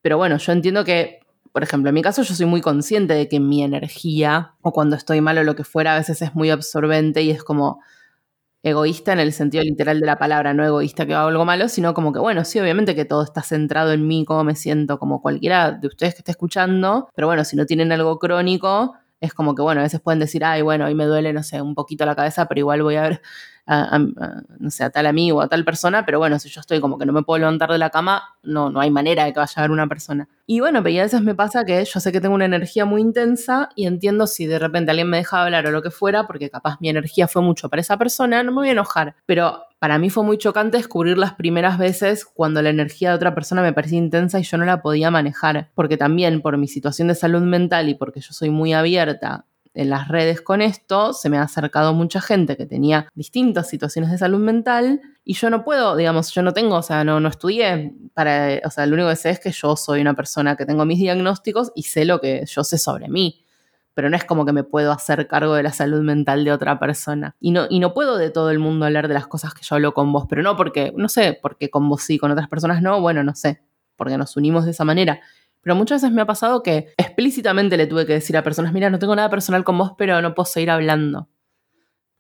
pero 0.02 0.16
bueno, 0.18 0.37
yo 0.38 0.52
entiendo 0.52 0.85
que 0.85 1.21
por 1.58 1.64
ejemplo, 1.64 1.88
en 1.88 1.94
mi 1.94 2.02
caso 2.02 2.22
yo 2.22 2.36
soy 2.36 2.46
muy 2.46 2.60
consciente 2.60 3.14
de 3.14 3.28
que 3.28 3.40
mi 3.40 3.64
energía 3.64 4.54
o 4.62 4.70
cuando 4.70 4.94
estoy 4.94 5.20
mal 5.20 5.38
o 5.38 5.42
lo 5.42 5.56
que 5.56 5.64
fuera 5.64 5.96
a 5.96 5.98
veces 5.98 6.22
es 6.22 6.32
muy 6.32 6.50
absorbente 6.50 7.22
y 7.22 7.30
es 7.30 7.42
como 7.42 7.80
egoísta 8.62 9.12
en 9.12 9.18
el 9.18 9.32
sentido 9.32 9.64
literal 9.64 9.98
de 9.98 10.06
la 10.06 10.20
palabra, 10.20 10.54
no 10.54 10.64
egoísta 10.64 11.04
que 11.04 11.14
hago 11.14 11.30
algo 11.30 11.44
malo, 11.44 11.68
sino 11.68 11.94
como 11.94 12.12
que, 12.12 12.20
bueno, 12.20 12.44
sí, 12.44 12.60
obviamente 12.60 12.94
que 12.94 13.04
todo 13.04 13.24
está 13.24 13.42
centrado 13.42 13.90
en 13.90 14.06
mí, 14.06 14.24
cómo 14.24 14.44
me 14.44 14.54
siento, 14.54 15.00
como 15.00 15.20
cualquiera 15.20 15.72
de 15.72 15.88
ustedes 15.88 16.14
que 16.14 16.18
esté 16.18 16.30
escuchando, 16.30 17.08
pero 17.16 17.26
bueno, 17.26 17.44
si 17.44 17.56
no 17.56 17.66
tienen 17.66 17.90
algo 17.90 18.20
crónico, 18.20 18.94
es 19.20 19.34
como 19.34 19.56
que, 19.56 19.62
bueno, 19.62 19.80
a 19.80 19.82
veces 19.82 20.00
pueden 20.00 20.20
decir, 20.20 20.44
ay, 20.44 20.62
bueno, 20.62 20.84
hoy 20.86 20.94
me 20.94 21.06
duele, 21.06 21.32
no 21.32 21.42
sé, 21.42 21.60
un 21.60 21.74
poquito 21.74 22.06
la 22.06 22.14
cabeza, 22.14 22.46
pero 22.46 22.60
igual 22.60 22.82
voy 22.84 22.94
a 22.94 23.02
ver 23.02 23.20
a, 23.68 23.98
no 23.98 24.70
sé, 24.70 24.82
a 24.84 24.90
tal 24.90 25.06
amigo, 25.06 25.42
a 25.42 25.48
tal 25.48 25.64
persona, 25.64 26.06
pero 26.06 26.18
bueno, 26.18 26.38
si 26.38 26.48
yo 26.48 26.60
estoy 26.60 26.80
como 26.80 26.98
que 26.98 27.04
no 27.04 27.12
me 27.12 27.22
puedo 27.22 27.38
levantar 27.38 27.70
de 27.70 27.78
la 27.78 27.90
cama, 27.90 28.22
no, 28.42 28.70
no 28.70 28.80
hay 28.80 28.90
manera 28.90 29.25
de 29.25 29.32
que 29.32 29.40
vaya 29.40 29.52
a 29.56 29.60
haber 29.60 29.70
una 29.70 29.87
persona. 29.87 30.28
Y 30.46 30.60
bueno, 30.60 30.82
pero 30.82 31.00
a 31.00 31.02
veces 31.02 31.20
me 31.20 31.34
pasa 31.34 31.64
que 31.66 31.84
yo 31.84 32.00
sé 32.00 32.10
que 32.10 32.20
tengo 32.20 32.34
una 32.34 32.46
energía 32.46 32.87
muy 32.87 33.02
intensa 33.02 33.68
y 33.76 33.87
entiendo 33.87 34.26
si 34.26 34.46
de 34.46 34.58
repente 34.58 34.90
alguien 34.90 35.10
me 35.10 35.18
deja 35.18 35.42
hablar 35.42 35.66
o 35.66 35.70
lo 35.70 35.82
que 35.82 35.90
fuera, 35.90 36.26
porque 36.26 36.48
capaz 36.48 36.78
mi 36.80 36.88
energía 36.88 37.28
fue 37.28 37.42
mucho 37.42 37.68
para 37.68 37.80
esa 37.80 37.98
persona, 37.98 38.42
no 38.42 38.52
me 38.52 38.56
voy 38.56 38.68
a 38.70 38.72
enojar. 38.72 39.14
Pero 39.26 39.62
para 39.78 39.98
mí 39.98 40.08
fue 40.08 40.25
muy 40.25 40.38
chocante 40.38 40.78
descubrir 40.78 41.18
las 41.18 41.34
primeras 41.34 41.78
veces 41.78 42.25
cuando 42.25 42.62
la 42.62 42.70
energía 42.70 43.10
de 43.10 43.16
otra 43.16 43.34
persona 43.34 43.60
me 43.62 43.75
parecía 43.75 43.98
intensa 43.98 44.40
y 44.40 44.44
yo 44.44 44.56
no 44.56 44.64
la 44.64 44.80
podía 44.80 45.10
manejar, 45.10 45.70
porque 45.75 45.98
también 45.98 46.40
por 46.40 46.56
mi 46.56 46.68
situación 46.68 47.08
de 47.08 47.14
salud 47.14 47.42
mental 47.42 47.90
y 47.90 47.94
porque 47.94 48.20
yo 48.20 48.32
soy 48.32 48.48
muy 48.48 48.72
abierta 48.72 49.44
en 49.78 49.90
las 49.90 50.08
redes 50.08 50.40
con 50.40 50.61
esto, 50.61 51.12
se 51.12 51.30
me 51.30 51.38
ha 51.38 51.42
acercado 51.42 51.94
mucha 51.94 52.20
gente 52.20 52.56
que 52.56 52.66
tenía 52.66 53.08
distintas 53.14 53.68
situaciones 53.68 54.11
de 54.11 54.18
salud 54.18 54.40
mental 54.40 55.00
y 55.25 55.35
yo 55.35 55.50
no 55.50 55.64
puedo, 55.64 55.94
digamos, 55.94 56.32
yo 56.32 56.42
no 56.42 56.52
tengo, 56.52 56.76
o 56.76 56.82
sea, 56.82 57.04
no, 57.04 57.20
no 57.20 57.28
estudié 57.28 57.94
para, 58.12 58.61
o 58.64 58.70
sea, 58.70 58.87
lo 58.87 58.94
único 58.94 59.08
que 59.08 59.16
sé 59.16 59.30
es 59.30 59.40
que 59.40 59.52
yo 59.52 59.76
soy 59.76 60.00
una 60.00 60.14
persona 60.14 60.56
que 60.56 60.66
tengo 60.66 60.85
mis 60.85 60.99
diagnósticos 60.99 61.70
y 61.76 61.85
sé 61.85 62.04
lo 62.04 62.20
que 62.20 62.44
yo 62.47 62.64
sé 62.64 62.76
sobre 62.76 63.08
mí 63.08 63.44
pero 63.99 64.11
no 64.11 64.16
es 64.16 64.25
como 64.25 64.47
que 64.47 64.52
me 64.52 64.62
puedo 64.62 64.92
hacer 64.92 65.26
cargo 65.26 65.54
de 65.54 65.64
la 65.64 65.73
salud 65.73 66.02
mental 66.02 66.44
de 66.44 66.52
otra 66.52 66.78
persona. 66.78 67.35
Y 67.40 67.50
no, 67.50 67.66
y 67.68 67.80
no 67.80 67.94
puedo 67.94 68.16
de 68.16 68.30
todo 68.30 68.52
el 68.52 68.61
mundo 68.61 68.87
hablar 68.87 69.08
de 69.08 69.14
las 69.14 69.26
cosas 69.26 69.54
que 69.54 69.62
yo 69.64 69.75
hablo 69.75 69.92
con 69.92 70.12
vos, 70.12 70.26
pero 70.30 70.40
no 70.40 70.54
porque, 70.54 70.92
no 70.97 71.08
sé, 71.08 71.37
porque 71.42 71.68
con 71.68 71.88
vos 71.88 72.02
sí, 72.02 72.16
con 72.16 72.30
otras 72.30 72.49
personas 72.49 72.80
no, 72.80 73.00
bueno, 73.00 73.25
no 73.25 73.35
sé, 73.35 73.61
porque 73.97 74.16
nos 74.16 74.37
unimos 74.37 74.66
de 74.66 74.70
esa 74.70 74.85
manera. 74.85 75.20
Pero 75.62 75.76
muchas 75.76 76.02
veces 76.02 76.14
me 76.14 76.22
ha 76.22 76.26
pasado 76.26 76.62
que 76.62 76.92
explícitamente 76.96 77.76
le 77.76 77.86
tuve 77.86 78.06
que 78.06 78.14
decir 78.14 78.36
a 78.36 78.42
personas, 78.42 78.72
mira, 78.72 78.90
no 78.90 78.98
tengo 78.98 79.16
nada 79.16 79.30
personal 79.30 79.64
con 79.64 79.78
vos, 79.78 79.92
pero 79.98 80.20
no 80.22 80.34
puedo 80.34 80.46
seguir 80.46 80.70
hablando. 80.70 81.28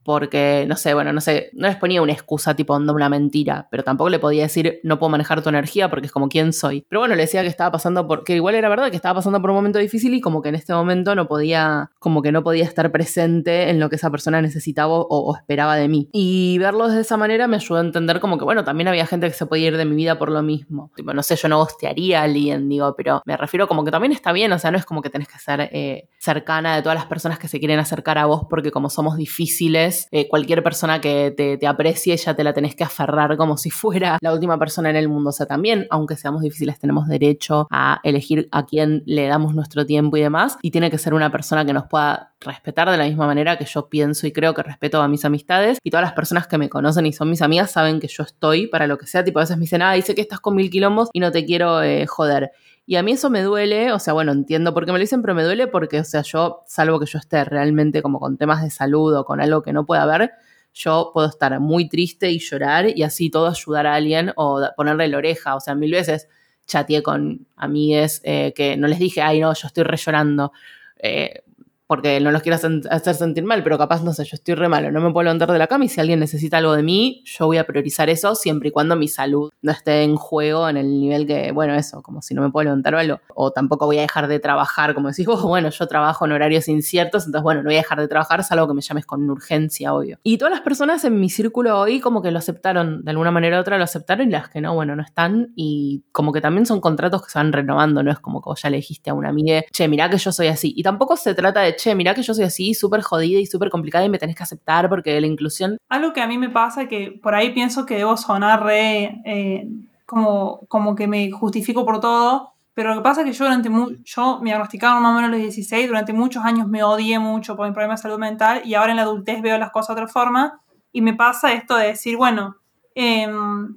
Porque, 0.08 0.64
no 0.66 0.74
sé, 0.74 0.94
bueno, 0.94 1.12
no 1.12 1.20
sé, 1.20 1.50
no 1.52 1.68
les 1.68 1.76
ponía 1.76 2.00
una 2.00 2.14
excusa 2.14 2.56
tipo 2.56 2.72
onda 2.72 2.94
una 2.94 3.10
mentira, 3.10 3.68
pero 3.70 3.84
tampoco 3.84 4.08
le 4.08 4.18
podía 4.18 4.44
decir 4.44 4.80
no 4.82 4.98
puedo 4.98 5.10
manejar 5.10 5.42
tu 5.42 5.50
energía 5.50 5.90
porque 5.90 6.06
es 6.06 6.12
como 6.12 6.30
quién 6.30 6.54
soy. 6.54 6.86
Pero 6.88 7.00
bueno, 7.00 7.14
le 7.14 7.20
decía 7.20 7.42
que 7.42 7.48
estaba 7.48 7.72
pasando 7.72 8.08
por, 8.08 8.24
que 8.24 8.34
igual 8.34 8.54
era 8.54 8.70
verdad 8.70 8.88
que 8.88 8.96
estaba 8.96 9.16
pasando 9.16 9.38
por 9.42 9.50
un 9.50 9.56
momento 9.56 9.78
difícil 9.78 10.14
y 10.14 10.22
como 10.22 10.40
que 10.40 10.48
en 10.48 10.54
este 10.54 10.72
momento 10.72 11.14
no 11.14 11.28
podía, 11.28 11.90
como 11.98 12.22
que 12.22 12.32
no 12.32 12.42
podía 12.42 12.64
estar 12.64 12.90
presente 12.90 13.68
en 13.68 13.80
lo 13.80 13.90
que 13.90 13.96
esa 13.96 14.10
persona 14.10 14.40
necesitaba 14.40 14.94
o, 14.94 15.36
esperaba 15.36 15.76
de 15.76 15.88
mí. 15.88 16.08
Y 16.10 16.56
verlo 16.56 16.88
de 16.88 17.02
esa 17.02 17.18
manera 17.18 17.46
me 17.46 17.56
ayudó 17.56 17.76
a 17.76 17.82
entender 17.82 18.18
como 18.18 18.38
que, 18.38 18.44
bueno, 18.44 18.64
también 18.64 18.88
había 18.88 19.04
gente 19.04 19.26
que 19.26 19.34
se 19.34 19.44
podía 19.44 19.66
ir 19.66 19.76
de 19.76 19.84
mi 19.84 19.94
vida 19.94 20.18
por 20.18 20.30
lo 20.30 20.42
mismo. 20.42 20.90
Tipo, 20.96 21.12
no 21.12 21.22
sé, 21.22 21.36
yo 21.36 21.48
no 21.48 21.58
gostearía 21.58 22.20
a 22.20 22.22
alguien, 22.22 22.66
digo, 22.66 22.94
pero 22.96 23.20
me 23.26 23.36
refiero 23.36 23.68
como 23.68 23.84
que 23.84 23.90
también 23.90 24.12
está 24.12 24.32
bien, 24.32 24.52
o 24.52 24.58
sea, 24.58 24.70
no 24.70 24.78
es 24.78 24.86
como 24.86 25.02
que 25.02 25.10
tenés 25.10 25.28
que 25.28 25.38
ser 25.38 25.68
eh, 25.70 26.08
cercana 26.18 26.76
de 26.76 26.80
todas 26.80 26.96
las 26.96 27.04
personas 27.04 27.38
que 27.38 27.46
se 27.46 27.58
quieren 27.58 27.78
acercar 27.78 28.16
a 28.16 28.24
vos 28.24 28.46
porque 28.48 28.70
como 28.70 28.88
somos 28.88 29.18
difíciles, 29.18 29.97
eh, 30.10 30.28
cualquier 30.28 30.62
persona 30.62 31.00
que 31.00 31.34
te, 31.36 31.66
aprecie 31.66 32.16
ya 32.16 32.34
te 32.34 32.44
la 32.44 32.52
tenés 32.52 32.74
que 32.74 32.84
aferrar 32.84 33.36
como 33.36 33.56
si 33.56 33.70
fuera 33.70 34.18
la 34.20 34.32
última 34.32 34.58
persona 34.58 34.90
en 34.90 34.96
el 34.96 35.08
mundo. 35.08 35.30
O 35.30 35.32
sea, 35.32 35.46
también, 35.46 35.86
aunque 35.90 36.16
seamos 36.16 36.42
difíciles, 36.42 36.78
tenemos 36.78 37.08
derecho 37.08 37.66
a 37.70 38.00
elegir 38.02 38.48
a 38.52 38.64
quién 38.64 39.02
le 39.06 39.26
damos 39.26 39.54
nuestro 39.54 39.84
tiempo 39.86 40.16
y 40.16 40.20
demás. 40.20 40.58
Y 40.62 40.70
tiene 40.70 40.90
que 40.90 40.98
ser 40.98 41.14
una 41.14 41.30
persona 41.30 41.64
que 41.64 41.72
nos 41.72 41.86
pueda 41.86 42.34
respetar 42.40 42.90
de 42.90 42.96
la 42.96 43.04
misma 43.04 43.26
manera 43.26 43.58
que 43.58 43.64
yo 43.64 43.88
pienso 43.88 44.26
y 44.26 44.32
creo 44.32 44.54
que 44.54 44.62
respeto 44.62 45.00
a 45.02 45.08
mis 45.08 45.24
amistades. 45.24 45.78
Y 45.82 45.90
todas 45.90 46.04
las 46.04 46.12
personas 46.12 46.46
que 46.46 46.58
me 46.58 46.68
conocen 46.68 47.06
y 47.06 47.12
son 47.12 47.30
mis 47.30 47.42
amigas 47.42 47.70
saben 47.70 48.00
que 48.00 48.08
yo 48.08 48.22
estoy 48.22 48.66
para 48.68 48.86
lo 48.86 48.98
que 48.98 49.06
sea. 49.06 49.24
Tipo, 49.24 49.38
a 49.38 49.42
veces 49.42 49.56
me 49.56 49.62
dicen, 49.62 49.82
ah, 49.82 49.92
dice 49.94 50.14
que 50.14 50.20
estás 50.20 50.40
con 50.40 50.54
mil 50.54 50.70
quilombos 50.70 51.10
y 51.12 51.20
no 51.20 51.32
te 51.32 51.44
quiero 51.44 51.82
eh, 51.82 52.06
joder. 52.06 52.52
Y 52.90 52.96
a 52.96 53.02
mí 53.02 53.12
eso 53.12 53.28
me 53.28 53.42
duele, 53.42 53.92
o 53.92 53.98
sea, 53.98 54.14
bueno, 54.14 54.32
entiendo 54.32 54.72
por 54.72 54.86
qué 54.86 54.92
me 54.92 54.98
lo 54.98 55.02
dicen, 55.02 55.20
pero 55.20 55.34
me 55.34 55.44
duele 55.44 55.66
porque, 55.66 56.00
o 56.00 56.04
sea, 56.04 56.22
yo, 56.22 56.62
salvo 56.66 56.98
que 56.98 57.04
yo 57.04 57.18
esté 57.18 57.44
realmente 57.44 58.00
como 58.00 58.18
con 58.18 58.38
temas 58.38 58.62
de 58.62 58.70
salud 58.70 59.14
o 59.14 59.26
con 59.26 59.42
algo 59.42 59.60
que 59.60 59.74
no 59.74 59.84
pueda 59.84 60.06
ver, 60.06 60.32
yo 60.72 61.10
puedo 61.12 61.28
estar 61.28 61.60
muy 61.60 61.86
triste 61.90 62.30
y 62.30 62.38
llorar 62.38 62.86
y 62.88 63.02
así 63.02 63.28
todo 63.28 63.48
ayudar 63.48 63.86
a 63.86 63.94
alguien 63.94 64.32
o 64.36 64.62
ponerle 64.74 65.06
la 65.08 65.18
oreja. 65.18 65.54
O 65.54 65.60
sea, 65.60 65.74
mil 65.74 65.92
veces 65.92 66.28
chateé 66.66 67.02
con 67.02 67.46
amigues 67.56 68.22
eh, 68.24 68.54
que 68.56 68.78
no 68.78 68.88
les 68.88 68.98
dije, 68.98 69.20
ay, 69.20 69.40
no, 69.40 69.52
yo 69.52 69.66
estoy 69.66 69.84
re 69.84 69.98
llorando. 69.98 70.52
Eh, 70.96 71.42
porque 71.88 72.20
no 72.20 72.30
los 72.30 72.42
quiero 72.42 72.56
hacer 72.56 73.14
sentir 73.14 73.44
mal, 73.44 73.62
pero 73.62 73.78
capaz, 73.78 74.02
no 74.04 74.12
sé, 74.12 74.24
yo 74.24 74.34
estoy 74.34 74.54
re 74.54 74.68
malo, 74.68 74.92
no 74.92 75.00
me 75.00 75.10
puedo 75.10 75.24
levantar 75.24 75.50
de 75.50 75.58
la 75.58 75.66
cama 75.66 75.86
y 75.86 75.88
si 75.88 76.00
alguien 76.00 76.20
necesita 76.20 76.58
algo 76.58 76.76
de 76.76 76.82
mí, 76.82 77.22
yo 77.24 77.46
voy 77.46 77.56
a 77.56 77.64
priorizar 77.64 78.10
eso 78.10 78.34
siempre 78.34 78.68
y 78.68 78.72
cuando 78.72 78.94
mi 78.94 79.08
salud 79.08 79.50
no 79.62 79.72
esté 79.72 80.02
en 80.02 80.16
juego 80.16 80.68
en 80.68 80.76
el 80.76 81.00
nivel 81.00 81.26
que, 81.26 81.50
bueno, 81.50 81.74
eso, 81.74 82.02
como 82.02 82.20
si 82.20 82.34
no 82.34 82.42
me 82.42 82.50
puedo 82.50 82.64
levantar 82.64 82.94
o 82.94 82.98
algo. 82.98 83.20
O 83.34 83.52
tampoco 83.52 83.86
voy 83.86 83.98
a 83.98 84.02
dejar 84.02 84.28
de 84.28 84.38
trabajar, 84.38 84.94
como 84.94 85.08
decís 85.08 85.26
vos, 85.26 85.42
bueno, 85.44 85.70
yo 85.70 85.86
trabajo 85.86 86.26
en 86.26 86.32
horarios 86.32 86.68
inciertos, 86.68 87.24
entonces, 87.24 87.42
bueno, 87.42 87.62
no 87.62 87.68
voy 87.68 87.76
a 87.76 87.78
dejar 87.78 87.98
de 88.00 88.06
trabajar, 88.06 88.44
salvo 88.44 88.68
que 88.68 88.74
me 88.74 88.82
llames 88.82 89.06
con 89.06 89.28
urgencia, 89.30 89.94
obvio. 89.94 90.18
Y 90.22 90.36
todas 90.36 90.52
las 90.52 90.60
personas 90.60 91.02
en 91.04 91.18
mi 91.18 91.30
círculo 91.30 91.80
hoy 91.80 92.00
como 92.00 92.20
que 92.20 92.30
lo 92.30 92.38
aceptaron, 92.38 93.02
de 93.02 93.10
alguna 93.12 93.30
manera 93.30 93.56
u 93.56 93.60
otra 93.62 93.78
lo 93.78 93.84
aceptaron 93.84 94.28
y 94.28 94.32
las 94.32 94.50
que 94.50 94.60
no, 94.60 94.74
bueno, 94.74 94.94
no 94.94 95.02
están 95.02 95.52
y 95.56 96.04
como 96.12 96.34
que 96.34 96.42
también 96.42 96.66
son 96.66 96.82
contratos 96.82 97.24
que 97.24 97.30
se 97.30 97.38
van 97.38 97.50
renovando, 97.50 98.02
no 98.02 98.10
es 98.10 98.18
como 98.18 98.42
que 98.42 98.50
vos 98.50 98.60
ya 98.60 98.68
le 98.68 98.76
dijiste 98.76 99.08
a 99.08 99.14
una 99.14 99.30
amiga, 99.30 99.62
che, 99.72 99.88
mirá 99.88 100.10
que 100.10 100.18
yo 100.18 100.32
soy 100.32 100.48
así. 100.48 100.74
Y 100.76 100.82
tampoco 100.82 101.16
se 101.16 101.34
trata 101.34 101.60
de, 101.62 101.77
che, 101.78 101.94
mirá 101.94 102.14
que 102.14 102.22
yo 102.22 102.34
soy 102.34 102.44
así, 102.44 102.74
súper 102.74 103.00
jodida 103.02 103.40
y 103.40 103.46
súper 103.46 103.70
complicada 103.70 104.04
y 104.04 104.10
me 104.10 104.18
tenés 104.18 104.36
que 104.36 104.42
aceptar 104.42 104.88
porque 104.88 105.18
la 105.20 105.26
inclusión... 105.26 105.78
Algo 105.88 106.12
que 106.12 106.20
a 106.20 106.26
mí 106.26 106.36
me 106.36 106.50
pasa 106.50 106.88
que 106.88 107.12
por 107.22 107.34
ahí 107.34 107.50
pienso 107.54 107.86
que 107.86 107.96
debo 107.96 108.16
sonar 108.16 108.62
re... 108.62 109.20
Eh, 109.24 109.68
como, 110.08 110.60
como 110.68 110.94
que 110.94 111.06
me 111.06 111.30
justifico 111.30 111.84
por 111.84 112.00
todo, 112.00 112.54
pero 112.72 112.90
lo 112.90 112.96
que 112.96 113.02
pasa 113.02 113.20
es 113.20 113.26
que 113.26 113.32
yo 113.34 113.44
durante 113.44 113.68
yo 114.04 114.38
me 114.40 114.46
diagnosticaron 114.48 115.02
más 115.02 115.12
o 115.12 115.16
menos 115.16 115.30
los 115.30 115.40
16, 115.40 115.86
durante 115.86 116.14
muchos 116.14 116.42
años 116.46 116.66
me 116.66 116.82
odié 116.82 117.18
mucho 117.18 117.56
por 117.56 117.66
mi 117.66 117.74
problema 117.74 117.92
de 117.92 117.98
salud 117.98 118.18
mental 118.18 118.62
y 118.64 118.72
ahora 118.72 118.92
en 118.92 118.96
la 118.96 119.02
adultez 119.02 119.42
veo 119.42 119.58
las 119.58 119.70
cosas 119.70 119.94
de 119.94 120.02
otra 120.02 120.10
forma 120.10 120.62
y 120.92 121.02
me 121.02 121.12
pasa 121.12 121.52
esto 121.52 121.76
de 121.76 121.88
decir, 121.88 122.16
bueno, 122.16 122.56
eh, 122.94 123.28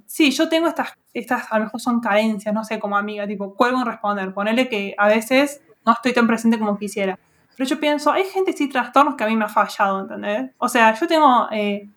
sí, 0.05 0.31
yo 0.31 0.48
tengo 0.48 0.70
estas, 0.70 0.93
estas, 1.13 1.51
a 1.51 1.60
lo 1.60 1.65
mejor 1.65 1.81
son 1.81 2.00
carencias, 2.00 2.55
no 2.55 2.63
sé, 2.63 2.79
como 2.79 2.96
amiga, 2.96 3.27
tipo, 3.27 3.53
cuelgo 3.53 3.81
en 3.81 3.88
responder, 3.88 4.34
ponerle 4.34 4.70
que 4.70 4.96
a 4.98 5.10
veces 5.10 5.62
no 5.86 5.91
estoy 5.91 6.13
tan 6.13 6.27
presente 6.27 6.58
como 6.58 6.77
quisiera. 6.77 7.20
Pero 7.61 7.75
yo 7.75 7.79
pienso, 7.79 8.11
hay 8.11 8.23
gente 8.23 8.53
sin 8.53 8.71
trastornos 8.71 9.13
que 9.13 9.23
a 9.23 9.27
mí 9.27 9.35
me 9.35 9.45
ha 9.45 9.47
fallado, 9.47 10.01
¿entendés? 10.01 10.49
O 10.57 10.67
sea, 10.67 10.95
yo 10.95 11.05
tengo 11.05 11.47
eh, 11.51 11.87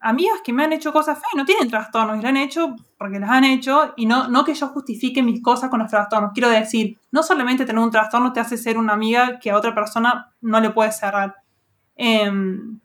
amigas 0.00 0.38
que 0.42 0.54
me 0.54 0.64
han 0.64 0.72
hecho 0.72 0.90
cosas 0.90 1.18
feas 1.18 1.34
y 1.34 1.36
no 1.36 1.44
tienen 1.44 1.68
trastornos 1.68 2.16
y 2.16 2.22
lo 2.22 2.28
han 2.28 2.38
hecho 2.38 2.74
porque 2.96 3.20
las 3.20 3.28
han 3.28 3.44
hecho 3.44 3.92
y 3.94 4.06
no, 4.06 4.28
no 4.28 4.46
que 4.46 4.54
yo 4.54 4.68
justifique 4.68 5.22
mis 5.22 5.42
cosas 5.42 5.68
con 5.68 5.80
los 5.80 5.90
trastornos. 5.90 6.32
Quiero 6.32 6.48
decir, 6.48 6.98
no 7.12 7.22
solamente 7.22 7.66
tener 7.66 7.82
un 7.82 7.90
trastorno 7.90 8.32
te 8.32 8.40
hace 8.40 8.56
ser 8.56 8.78
una 8.78 8.94
amiga 8.94 9.38
que 9.38 9.50
a 9.50 9.56
otra 9.58 9.74
persona 9.74 10.32
no 10.40 10.60
le 10.60 10.70
puede 10.70 10.92
cerrar. 10.92 11.34
Em, 11.94 12.80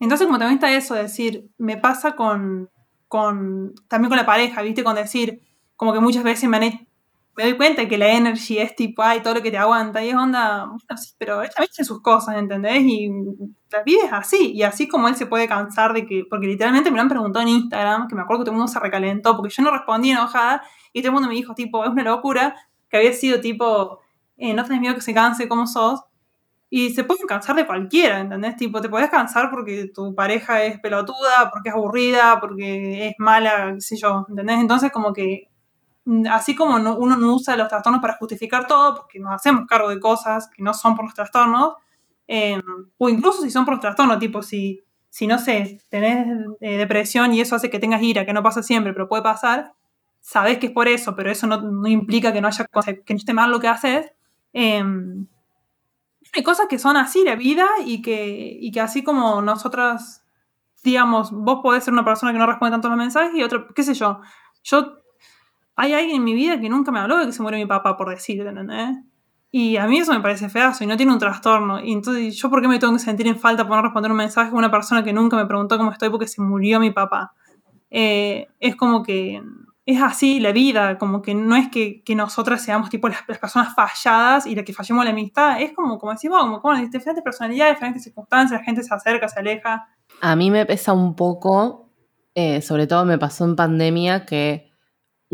entonces, 0.00 0.26
como 0.26 0.38
también 0.38 0.58
está 0.58 0.70
eso, 0.70 0.94
decir, 0.94 1.48
me 1.56 1.78
pasa 1.78 2.14
con, 2.14 2.68
con, 3.08 3.72
también 3.88 4.10
con 4.10 4.18
la 4.18 4.26
pareja, 4.26 4.60
¿viste? 4.60 4.84
Con 4.84 4.96
decir, 4.96 5.40
como 5.76 5.94
que 5.94 6.00
muchas 6.00 6.24
veces 6.24 6.46
me 6.46 6.58
han, 6.58 6.86
me 7.36 7.44
doy 7.44 7.56
cuenta 7.56 7.88
que 7.88 7.98
la 7.98 8.08
energy 8.08 8.58
es 8.58 8.76
tipo, 8.76 9.02
ay, 9.02 9.20
todo 9.20 9.34
lo 9.34 9.42
que 9.42 9.50
te 9.50 9.58
aguanta, 9.58 10.04
y 10.04 10.10
es 10.10 10.14
onda, 10.14 10.70
pero 11.18 11.42
ella 11.42 11.52
tiene 11.56 11.86
sus 11.86 12.00
cosas, 12.00 12.36
¿entendés? 12.36 12.82
Y 12.82 13.10
la 13.70 13.82
vida 13.82 14.04
es 14.06 14.12
así, 14.12 14.52
y 14.52 14.62
así 14.62 14.86
como 14.86 15.08
él 15.08 15.16
se 15.16 15.26
puede 15.26 15.48
cansar 15.48 15.92
de 15.92 16.06
que, 16.06 16.24
porque 16.28 16.46
literalmente 16.46 16.90
me 16.90 16.96
lo 16.96 17.02
han 17.02 17.08
preguntado 17.08 17.42
en 17.42 17.48
Instagram, 17.48 18.08
que 18.08 18.14
me 18.14 18.22
acuerdo 18.22 18.42
que 18.42 18.44
todo 18.46 18.52
el 18.52 18.58
mundo 18.58 18.72
se 18.72 18.78
recalentó, 18.78 19.36
porque 19.36 19.52
yo 19.54 19.62
no 19.62 19.70
respondí 19.70 20.10
enojada, 20.10 20.62
y 20.92 21.00
todo 21.00 21.08
el 21.08 21.14
mundo 21.14 21.28
me 21.28 21.34
dijo, 21.34 21.54
tipo, 21.54 21.84
es 21.84 21.90
una 21.90 22.04
locura, 22.04 22.54
que 22.88 22.98
había 22.98 23.12
sido 23.12 23.40
tipo, 23.40 24.00
eh, 24.36 24.54
no 24.54 24.64
tenés 24.64 24.80
miedo 24.80 24.94
que 24.94 25.00
se 25.00 25.14
canse 25.14 25.48
como 25.48 25.66
sos, 25.66 26.02
y 26.70 26.90
se 26.90 27.04
pueden 27.04 27.26
cansar 27.26 27.56
de 27.56 27.66
cualquiera, 27.66 28.20
¿entendés? 28.20 28.56
Tipo, 28.56 28.80
te 28.80 28.88
podés 28.88 29.08
cansar 29.08 29.50
porque 29.50 29.90
tu 29.94 30.14
pareja 30.14 30.64
es 30.64 30.80
pelotuda, 30.80 31.50
porque 31.52 31.68
es 31.68 31.74
aburrida, 31.74 32.40
porque 32.40 33.08
es 33.08 33.14
mala, 33.18 33.72
qué 33.74 33.80
sé 33.80 33.96
yo, 33.96 34.26
¿entendés? 34.28 34.58
Entonces 34.58 34.90
como 34.90 35.12
que 35.12 35.48
así 36.30 36.54
como 36.54 36.76
uno 36.76 37.16
no 37.16 37.34
usa 37.34 37.56
los 37.56 37.68
trastornos 37.68 38.00
para 38.00 38.16
justificar 38.16 38.66
todo, 38.66 38.94
porque 38.94 39.18
nos 39.18 39.32
hacemos 39.32 39.66
cargo 39.66 39.88
de 39.88 40.00
cosas 40.00 40.48
que 40.48 40.62
no 40.62 40.74
son 40.74 40.94
por 40.96 41.06
los 41.06 41.14
trastornos, 41.14 41.74
em, 42.26 42.62
o 42.98 43.08
incluso 43.08 43.42
si 43.42 43.50
son 43.50 43.64
por 43.64 43.74
los 43.74 43.80
trastornos, 43.80 44.18
tipo 44.18 44.42
si, 44.42 44.82
si 45.08 45.26
no 45.26 45.38
sé, 45.38 45.80
tenés 45.88 46.26
eh, 46.60 46.76
depresión 46.76 47.32
y 47.32 47.40
eso 47.40 47.56
hace 47.56 47.70
que 47.70 47.78
tengas 47.78 48.02
ira, 48.02 48.26
que 48.26 48.32
no 48.32 48.42
pasa 48.42 48.62
siempre, 48.62 48.92
pero 48.92 49.08
puede 49.08 49.22
pasar, 49.22 49.72
sabes 50.20 50.58
que 50.58 50.66
es 50.66 50.72
por 50.72 50.88
eso, 50.88 51.14
pero 51.16 51.30
eso 51.30 51.46
no, 51.46 51.86
implica 51.86 52.32
que 52.32 52.40
no 52.40 52.48
haya 52.48 52.66
que 52.66 53.14
no 53.14 53.18
esté 53.18 53.34
mal 53.34 53.50
lo 53.50 53.60
que 53.60 53.68
haces. 53.68 54.12
Em, 54.52 55.26
hay 56.34 56.42
cosas 56.42 56.66
que 56.68 56.78
son 56.78 56.96
así 56.96 57.24
de 57.24 57.36
vida 57.36 57.66
y 57.84 58.02
que, 58.02 58.56
y 58.60 58.72
que 58.72 58.80
así 58.80 59.04
como 59.04 59.42
nosotras, 59.42 60.24
digamos, 60.82 61.30
vos 61.30 61.60
podés 61.62 61.84
ser 61.84 61.92
una 61.92 62.04
persona 62.04 62.32
que 62.32 62.38
no 62.38 62.46
responde 62.46 62.72
tanto 62.72 62.88
los 62.88 62.98
mensajes 62.98 63.34
y 63.34 63.42
otro, 63.42 63.68
qué 63.74 63.82
sé 63.82 63.94
yo, 63.94 64.20
yo 64.62 65.03
hay 65.76 65.92
alguien 65.92 66.16
en 66.16 66.24
mi 66.24 66.34
vida 66.34 66.60
que 66.60 66.68
nunca 66.68 66.92
me 66.92 67.00
habló 67.00 67.18
de 67.18 67.26
que 67.26 67.32
se 67.32 67.42
murió 67.42 67.58
mi 67.58 67.66
papá, 67.66 67.96
por 67.96 68.10
decir, 68.10 68.46
¿entendés? 68.46 68.96
Y 69.50 69.76
a 69.76 69.86
mí 69.86 69.98
eso 69.98 70.12
me 70.12 70.20
parece 70.20 70.48
feazo 70.48 70.82
y 70.82 70.86
no 70.86 70.96
tiene 70.96 71.12
un 71.12 71.18
trastorno. 71.18 71.80
Y 71.80 71.92
entonces, 71.92 72.34
¿yo 72.36 72.50
por 72.50 72.60
qué 72.60 72.66
me 72.66 72.78
tengo 72.78 72.92
que 72.92 72.98
sentir 72.98 73.28
en 73.28 73.38
falta 73.38 73.66
por 73.66 73.76
no 73.76 73.82
responder 73.82 74.10
un 74.10 74.16
mensaje 74.16 74.50
a 74.50 74.54
una 74.54 74.70
persona 74.70 75.04
que 75.04 75.12
nunca 75.12 75.36
me 75.36 75.46
preguntó 75.46 75.78
cómo 75.78 75.92
estoy 75.92 76.10
porque 76.10 76.26
se 76.26 76.42
murió 76.42 76.80
mi 76.80 76.90
papá? 76.90 77.34
Eh, 77.88 78.48
es 78.58 78.74
como 78.74 79.04
que 79.04 79.40
es 79.86 80.02
así 80.02 80.40
la 80.40 80.50
vida, 80.50 80.98
como 80.98 81.22
que 81.22 81.34
no 81.34 81.56
es 81.56 81.68
que, 81.68 82.02
nosotras 82.16 82.62
seamos 82.62 82.88
tipo 82.88 83.08
las, 83.08 83.22
personas 83.22 83.74
falladas 83.74 84.46
y 84.46 84.54
la 84.54 84.64
que 84.64 84.72
fallemos 84.72 85.04
la 85.04 85.12
amistad, 85.12 85.60
es 85.60 85.72
como, 85.72 85.98
como 85.98 86.12
decimos, 86.12 86.40
como, 86.40 86.60
como 86.60 86.74
diferentes 86.76 87.22
personalidades, 87.22 87.76
diferentes 87.76 88.02
circunstancias, 88.02 88.60
la 88.60 88.64
gente 88.64 88.82
se 88.82 88.94
acerca, 88.94 89.28
se 89.28 89.38
aleja. 89.38 89.86
A 90.20 90.34
mí 90.34 90.50
me 90.50 90.64
pesa 90.64 90.92
un 90.92 91.14
poco, 91.14 91.90
eh, 92.34 92.62
sobre 92.62 92.86
todo 92.86 93.04
me 93.04 93.18
pasó 93.18 93.44
en 93.44 93.54
pandemia, 93.54 94.24
que 94.24 94.73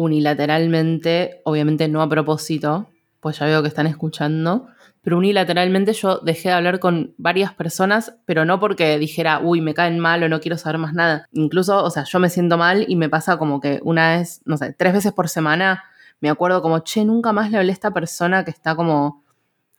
unilateralmente, 0.00 1.42
obviamente 1.44 1.86
no 1.88 2.00
a 2.00 2.08
propósito, 2.08 2.88
pues 3.20 3.38
ya 3.38 3.46
veo 3.46 3.60
que 3.60 3.68
están 3.68 3.86
escuchando, 3.86 4.66
pero 5.02 5.18
unilateralmente 5.18 5.92
yo 5.92 6.18
dejé 6.20 6.48
de 6.48 6.54
hablar 6.54 6.80
con 6.80 7.14
varias 7.18 7.52
personas, 7.52 8.14
pero 8.24 8.46
no 8.46 8.60
porque 8.60 8.98
dijera, 8.98 9.40
uy, 9.40 9.60
me 9.60 9.74
caen 9.74 9.98
mal 9.98 10.22
o 10.22 10.28
no 10.28 10.40
quiero 10.40 10.56
saber 10.56 10.78
más 10.78 10.94
nada. 10.94 11.26
Incluso, 11.32 11.84
o 11.84 11.90
sea, 11.90 12.04
yo 12.04 12.18
me 12.18 12.30
siento 12.30 12.56
mal 12.56 12.86
y 12.88 12.96
me 12.96 13.10
pasa 13.10 13.36
como 13.36 13.60
que 13.60 13.80
una 13.82 14.16
vez, 14.16 14.40
no 14.46 14.56
sé, 14.56 14.72
tres 14.72 14.94
veces 14.94 15.12
por 15.12 15.28
semana 15.28 15.84
me 16.20 16.30
acuerdo 16.30 16.62
como, 16.62 16.80
che, 16.80 17.04
nunca 17.04 17.32
más 17.32 17.50
le 17.50 17.58
hablé 17.58 17.70
a 17.70 17.74
esta 17.74 17.92
persona 17.92 18.44
que 18.44 18.50
está 18.50 18.74
como 18.74 19.22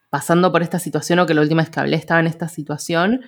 pasando 0.09 0.51
por 0.51 0.61
esta 0.61 0.77
situación 0.77 1.19
o 1.19 1.25
que 1.25 1.33
la 1.33 1.41
última 1.41 1.63
vez 1.63 1.71
que 1.71 1.79
hablé 1.79 1.95
estaba 1.95 2.19
en 2.19 2.27
esta 2.27 2.47
situación 2.47 3.21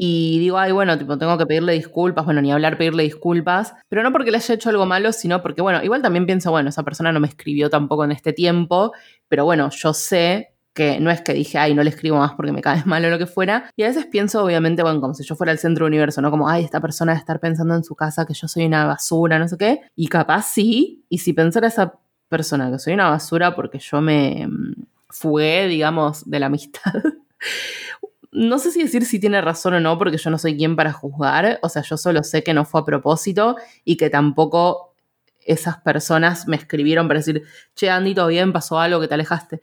y 0.00 0.38
digo, 0.38 0.58
ay, 0.58 0.70
bueno, 0.70 0.96
tipo, 0.96 1.18
tengo 1.18 1.36
que 1.36 1.44
pedirle 1.44 1.72
disculpas, 1.72 2.24
bueno, 2.24 2.40
ni 2.40 2.52
hablar, 2.52 2.78
pedirle 2.78 3.02
disculpas, 3.02 3.74
pero 3.88 4.04
no 4.04 4.12
porque 4.12 4.30
le 4.30 4.36
haya 4.36 4.54
hecho 4.54 4.70
algo 4.70 4.86
malo, 4.86 5.10
sino 5.12 5.42
porque, 5.42 5.60
bueno, 5.60 5.82
igual 5.82 6.02
también 6.02 6.24
pienso, 6.24 6.52
bueno, 6.52 6.68
esa 6.68 6.84
persona 6.84 7.10
no 7.10 7.18
me 7.18 7.26
escribió 7.26 7.68
tampoco 7.68 8.04
en 8.04 8.12
este 8.12 8.32
tiempo, 8.32 8.92
pero 9.26 9.44
bueno, 9.44 9.70
yo 9.70 9.92
sé 9.92 10.54
que 10.72 11.00
no 11.00 11.10
es 11.10 11.22
que 11.22 11.34
dije, 11.34 11.58
ay, 11.58 11.74
no 11.74 11.82
le 11.82 11.90
escribo 11.90 12.18
más 12.18 12.34
porque 12.34 12.52
me 12.52 12.62
caes 12.62 12.86
mal 12.86 13.04
o 13.04 13.10
lo 13.10 13.18
que 13.18 13.26
fuera. 13.26 13.68
Y 13.74 13.82
a 13.82 13.88
veces 13.88 14.06
pienso, 14.06 14.44
obviamente, 14.44 14.84
bueno, 14.84 15.00
como 15.00 15.14
si 15.14 15.24
yo 15.24 15.34
fuera 15.34 15.50
el 15.50 15.58
centro 15.58 15.84
del 15.84 15.94
universo, 15.94 16.22
¿no? 16.22 16.30
Como, 16.30 16.48
ay, 16.48 16.62
esta 16.62 16.80
persona 16.80 17.10
debe 17.10 17.18
estar 17.18 17.40
pensando 17.40 17.74
en 17.74 17.82
su 17.82 17.96
casa 17.96 18.24
que 18.24 18.34
yo 18.34 18.46
soy 18.46 18.66
una 18.66 18.86
basura, 18.86 19.40
no 19.40 19.48
sé 19.48 19.58
qué. 19.58 19.80
Y 19.96 20.06
capaz 20.06 20.42
sí, 20.42 21.04
y 21.08 21.18
si 21.18 21.32
pensara 21.32 21.66
esa 21.66 21.94
persona 22.28 22.70
que 22.70 22.78
soy 22.78 22.94
una 22.94 23.10
basura 23.10 23.56
porque 23.56 23.80
yo 23.80 24.00
me 24.00 24.46
mm, 24.46 24.74
fugué, 25.08 25.66
digamos, 25.66 26.30
de 26.30 26.38
la 26.38 26.46
amistad 26.46 26.92
no 28.30 28.58
sé 28.58 28.70
si 28.70 28.82
decir 28.82 29.04
si 29.04 29.18
tiene 29.18 29.40
razón 29.40 29.74
o 29.74 29.80
no, 29.80 29.96
porque 29.98 30.18
yo 30.18 30.30
no 30.30 30.38
soy 30.38 30.56
quien 30.56 30.76
para 30.76 30.92
juzgar. 30.92 31.58
O 31.62 31.68
sea, 31.68 31.82
yo 31.82 31.96
solo 31.96 32.22
sé 32.22 32.42
que 32.42 32.54
no 32.54 32.64
fue 32.64 32.80
a 32.80 32.84
propósito 32.84 33.56
y 33.84 33.96
que 33.96 34.10
tampoco 34.10 34.94
esas 35.40 35.78
personas 35.78 36.46
me 36.46 36.56
escribieron 36.56 37.08
para 37.08 37.20
decir, 37.20 37.42
che, 37.74 37.88
Andy, 37.88 38.14
todo 38.14 38.26
bien, 38.28 38.52
pasó 38.52 38.78
algo, 38.78 39.00
que 39.00 39.08
te 39.08 39.14
alejaste. 39.14 39.60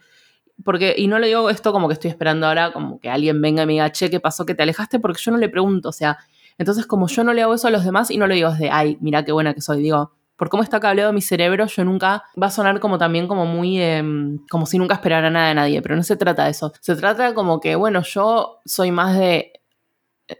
Porque, 0.63 0.95
y 0.97 1.07
no 1.07 1.19
le 1.19 1.27
digo 1.27 1.49
esto 1.49 1.71
como 1.71 1.87
que 1.87 1.93
estoy 1.93 2.09
esperando 2.09 2.47
ahora, 2.47 2.73
como 2.73 2.99
que 2.99 3.09
alguien 3.09 3.41
venga 3.41 3.63
y 3.63 3.65
me 3.67 3.73
diga, 3.73 3.91
che, 3.91 4.09
¿qué 4.09 4.19
pasó, 4.19 4.45
que 4.45 4.55
te 4.55 4.63
alejaste? 4.63 4.99
Porque 4.99 5.21
yo 5.21 5.31
no 5.31 5.37
le 5.37 5.49
pregunto, 5.49 5.89
o 5.89 5.91
sea, 5.91 6.17
entonces 6.57 6.87
como 6.87 7.07
yo 7.07 7.23
no 7.23 7.33
le 7.33 7.43
hago 7.43 7.53
eso 7.53 7.67
a 7.67 7.71
los 7.71 7.83
demás 7.83 8.09
y 8.09 8.17
no 8.17 8.25
le 8.25 8.35
digo 8.35 8.51
de, 8.51 8.69
ay, 8.71 8.97
mira 9.01 9.23
qué 9.25 9.31
buena 9.31 9.53
que 9.53 9.61
soy, 9.61 9.81
digo, 9.81 10.13
por 10.35 10.49
cómo 10.49 10.63
está 10.63 10.79
cableado 10.79 11.13
mi 11.13 11.21
cerebro, 11.21 11.65
yo 11.67 11.85
nunca 11.85 12.23
va 12.41 12.47
a 12.47 12.51
sonar 12.51 12.79
como 12.79 12.97
también 12.97 13.27
como 13.27 13.45
muy, 13.45 13.81
em, 13.81 14.39
como 14.49 14.65
si 14.65 14.77
nunca 14.77 14.95
esperara 14.95 15.29
nada 15.29 15.47
de 15.49 15.55
nadie, 15.55 15.81
pero 15.81 15.95
no 15.95 16.03
se 16.03 16.17
trata 16.17 16.45
de 16.45 16.51
eso. 16.51 16.73
Se 16.81 16.95
trata 16.95 17.33
como 17.33 17.59
que, 17.59 17.75
bueno, 17.75 18.01
yo 18.03 18.61
soy 18.65 18.91
más 18.91 19.17
de, 19.17 19.53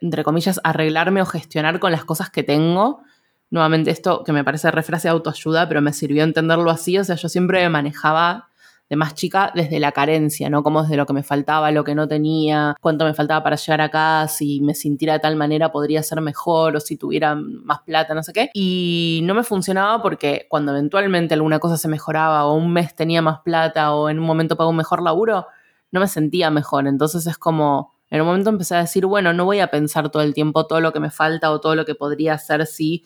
entre 0.02 0.24
comillas, 0.24 0.60
arreglarme 0.64 1.22
o 1.22 1.26
gestionar 1.26 1.80
con 1.80 1.92
las 1.92 2.04
cosas 2.04 2.30
que 2.30 2.44
tengo. 2.44 3.02
Nuevamente 3.50 3.92
esto 3.92 4.24
que 4.24 4.34
me 4.34 4.44
parece 4.44 4.70
refrase 4.72 5.08
de 5.08 5.14
autoayuda, 5.14 5.68
pero 5.68 5.82
me 5.82 5.94
sirvió 5.94 6.24
entenderlo 6.24 6.72
así, 6.72 6.98
o 6.98 7.04
sea, 7.04 7.16
yo 7.16 7.30
siempre 7.30 7.68
manejaba 7.70 8.50
de 8.90 8.96
más 8.96 9.16
chica 9.16 9.52
desde 9.56 9.80
la 9.80 9.92
carencia, 9.92 10.50
¿no? 10.50 10.62
Como 10.62 10.84
desde 10.84 10.98
lo 10.98 11.06
que 11.06 11.14
me 11.14 11.24
faltaba, 11.24 11.72
lo 11.72 11.84
que 11.84 11.96
no 11.96 12.08
tenía, 12.08 12.76
cuánto 12.82 13.06
me 13.06 13.14
faltaba 13.14 13.44
para 13.44 13.56
llegar 13.56 13.82
acá, 13.82 14.28
si 14.28 14.62
me 14.62 14.76
sintiera 14.76 15.14
de 15.14 15.20
tal 15.20 15.36
manera 15.36 15.72
podría 15.72 16.04
ser 16.04 16.22
mejor 16.22 16.76
o 16.76 16.80
si 16.80 16.98
tuviera 16.98 17.36
más 17.36 17.80
plata, 17.82 18.14
no 18.14 18.22
sé 18.22 18.34
qué. 18.34 18.50
Y 18.54 19.22
no 19.24 19.34
me 19.34 19.44
funcionaba 19.44 20.02
porque 20.02 20.46
cuando 20.50 20.72
eventualmente 20.72 21.34
alguna 21.34 21.60
cosa 21.60 21.78
se 21.78 21.88
mejoraba 21.88 22.46
o 22.46 22.54
un 22.54 22.72
mes 22.74 22.96
tenía 22.96 23.22
más 23.22 23.40
plata 23.40 23.94
o 23.96 24.10
en 24.10 24.20
un 24.20 24.26
momento 24.26 24.56
pagó 24.56 24.70
un 24.70 24.78
mejor 24.78 25.02
laburo, 25.02 25.48
no 25.92 26.00
me 26.00 26.08
sentía 26.08 26.52
mejor. 26.52 26.88
Entonces 26.88 27.26
es 27.26 27.38
como, 27.38 27.96
en 28.12 28.22
un 28.22 28.28
momento 28.28 28.52
empecé 28.52 28.76
a 28.76 28.80
decir, 28.80 29.08
bueno, 29.08 29.34
no 29.34 29.46
voy 29.46 29.62
a 29.62 29.68
pensar 29.68 30.12
todo 30.12 30.22
el 30.22 30.34
tiempo 30.36 30.68
todo 30.68 30.80
lo 30.80 30.94
que 30.94 31.00
me 31.00 31.10
falta 31.10 31.52
o 31.52 31.60
todo 31.60 31.76
lo 31.76 31.86
que 31.86 31.96
podría 31.96 32.36
hacer 32.36 32.68
si 32.68 33.04